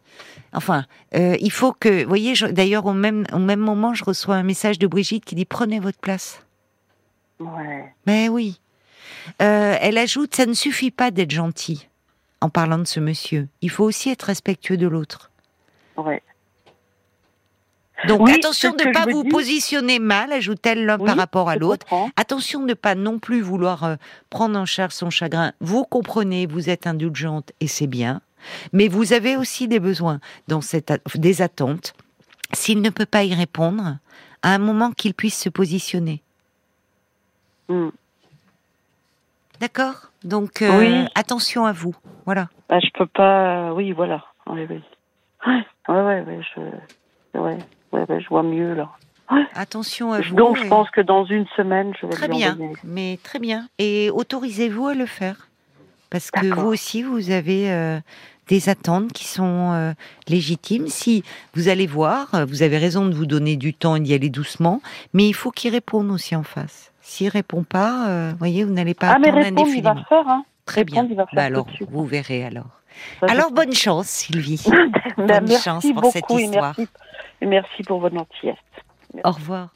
Enfin, 0.53 0.85
euh, 1.15 1.35
il 1.39 1.51
faut 1.51 1.73
que, 1.73 2.03
vous 2.03 2.09
voyez, 2.09 2.33
d'ailleurs 2.51 2.85
au 2.85 2.93
même 2.93 3.25
au 3.33 3.39
même 3.39 3.59
moment, 3.59 3.93
je 3.93 4.03
reçois 4.03 4.35
un 4.35 4.43
message 4.43 4.79
de 4.79 4.87
Brigitte 4.87 5.25
qui 5.25 5.35
dit 5.35 5.45
prenez 5.45 5.79
votre 5.79 5.99
place. 5.99 6.45
Ouais. 7.39 7.93
Mais 8.05 8.29
oui. 8.29 8.61
Euh, 9.41 9.75
elle 9.79 9.97
ajoute, 9.97 10.35
ça 10.35 10.45
ne 10.45 10.53
suffit 10.53 10.91
pas 10.91 11.11
d'être 11.11 11.31
gentil 11.31 11.87
en 12.39 12.49
parlant 12.49 12.79
de 12.79 12.85
ce 12.85 12.99
monsieur. 12.99 13.47
Il 13.61 13.69
faut 13.69 13.83
aussi 13.83 14.09
être 14.09 14.23
respectueux 14.23 14.77
de 14.77 14.87
l'autre. 14.87 15.31
Ouais. 15.97 16.23
Donc 18.07 18.29
attention 18.29 18.73
de 18.73 18.83
ne 18.83 18.93
pas 18.93 19.05
vous 19.05 19.23
positionner 19.23 19.99
mal, 19.99 20.31
ajoute-t-elle 20.31 20.85
l'un 20.85 20.97
par 20.97 21.17
rapport 21.17 21.49
à 21.49 21.55
l'autre. 21.55 21.85
Attention 22.15 22.61
de 22.61 22.67
ne 22.67 22.73
pas 22.73 22.95
non 22.95 23.19
plus 23.19 23.41
vouloir 23.41 23.83
euh, 23.83 23.95
prendre 24.29 24.57
en 24.57 24.65
charge 24.65 24.93
son 24.93 25.09
chagrin. 25.09 25.53
Vous 25.59 25.83
comprenez, 25.83 26.45
vous 26.45 26.69
êtes 26.69 26.87
indulgente 26.87 27.51
et 27.59 27.67
c'est 27.67 27.87
bien. 27.87 28.21
Mais 28.73 28.87
vous 28.87 29.13
avez 29.13 29.37
aussi 29.37 29.67
des 29.67 29.79
besoins, 29.79 30.19
dans 30.47 30.61
cette, 30.61 30.93
des 31.15 31.41
attentes. 31.41 31.93
S'il 32.53 32.81
ne 32.81 32.89
peut 32.89 33.05
pas 33.05 33.23
y 33.23 33.35
répondre, 33.35 33.97
à 34.41 34.53
un 34.53 34.57
moment 34.57 34.91
qu'il 34.91 35.13
puisse 35.13 35.37
se 35.37 35.49
positionner. 35.49 36.21
Hmm. 37.69 37.89
D'accord? 39.59 40.11
Donc 40.23 40.61
euh, 40.63 41.05
attention 41.13 41.65
à 41.65 41.71
vous. 41.71 41.95
Voilà. 42.25 42.49
Bah, 42.67 42.79
je 42.79 42.89
peux 42.97 43.05
pas. 43.05 43.73
Oui, 43.73 43.91
voilà. 43.91 44.25
Oui, 44.47 44.65
oui. 44.69 44.81
Ouais, 45.45 45.63
ouais, 45.87 46.21
ouais. 46.21 46.39
Je... 46.55 46.61
ouais 47.39 47.57
ouais, 47.91 48.19
je 48.19 48.27
vois 48.29 48.43
mieux 48.43 48.73
là. 48.73 48.89
Attention 49.55 50.11
à 50.11 50.21
vous. 50.21 50.35
Donc 50.35 50.57
je 50.57 50.67
pense 50.67 50.89
que 50.89 51.01
dans 51.01 51.25
une 51.25 51.45
semaine, 51.55 51.93
je 51.99 52.05
vais 52.05 52.13
Très 52.13 52.27
bien, 52.27 52.57
mais 52.83 53.17
très 53.23 53.39
bien. 53.39 53.67
Et 53.79 54.09
autorisez-vous 54.09 54.87
à 54.87 54.93
le 54.93 55.05
faire? 55.05 55.47
Parce 56.09 56.29
que 56.29 56.45
vous 56.45 56.67
aussi, 56.67 57.03
vous 57.03 57.31
avez 57.31 57.71
euh, 57.71 57.97
des 58.49 58.67
attentes 58.67 59.13
qui 59.13 59.25
sont 59.25 59.71
euh, 59.71 59.93
légitimes. 60.27 60.87
Si 60.87 61.23
vous 61.53 61.69
allez 61.69 61.87
voir, 61.87 62.35
euh, 62.35 62.43
vous 62.43 62.63
avez 62.63 62.77
raison 62.77 63.05
de 63.05 63.15
vous 63.15 63.25
donner 63.25 63.55
du 63.55 63.73
temps 63.73 63.95
et 63.95 64.01
d'y 64.01 64.13
aller 64.13 64.29
doucement, 64.29 64.81
mais 65.13 65.29
il 65.29 65.33
faut 65.33 65.51
qu'il 65.51 65.71
réponde 65.71 66.11
aussi 66.11 66.35
en 66.35 66.43
face. 66.43 66.91
S'il 67.01 67.29
répond 67.29 67.63
pas, 67.63 68.31
vous 68.31 68.37
voyez, 68.37 68.63
vous 68.63 68.73
n'allez 68.73 68.93
pas 68.93 69.07
ah, 69.07 69.11
attendre 69.11 69.33
mais 69.33 69.43
répondre, 69.43 69.69
il 69.69 69.83
va 69.83 69.95
faire, 70.07 70.27
hein. 70.27 70.43
Très 70.65 70.83
bien. 70.83 71.07
Bah 71.33 71.43
alors, 71.43 71.67
vous 71.89 72.05
verrez 72.05 72.45
alors. 72.45 72.67
alors, 73.21 73.51
bonne 73.51 73.73
chance, 73.73 74.07
Sylvie. 74.07 74.63
bonne 75.17 75.51
chance 75.51 75.85
pour 75.93 76.11
cette 76.11 76.29
histoire. 76.29 76.75
Merci. 76.77 76.91
Merci 77.41 77.83
pour 77.83 77.99
votre 77.99 78.15
gentillesse. 78.15 78.57
Au 79.23 79.31
revoir. 79.31 79.69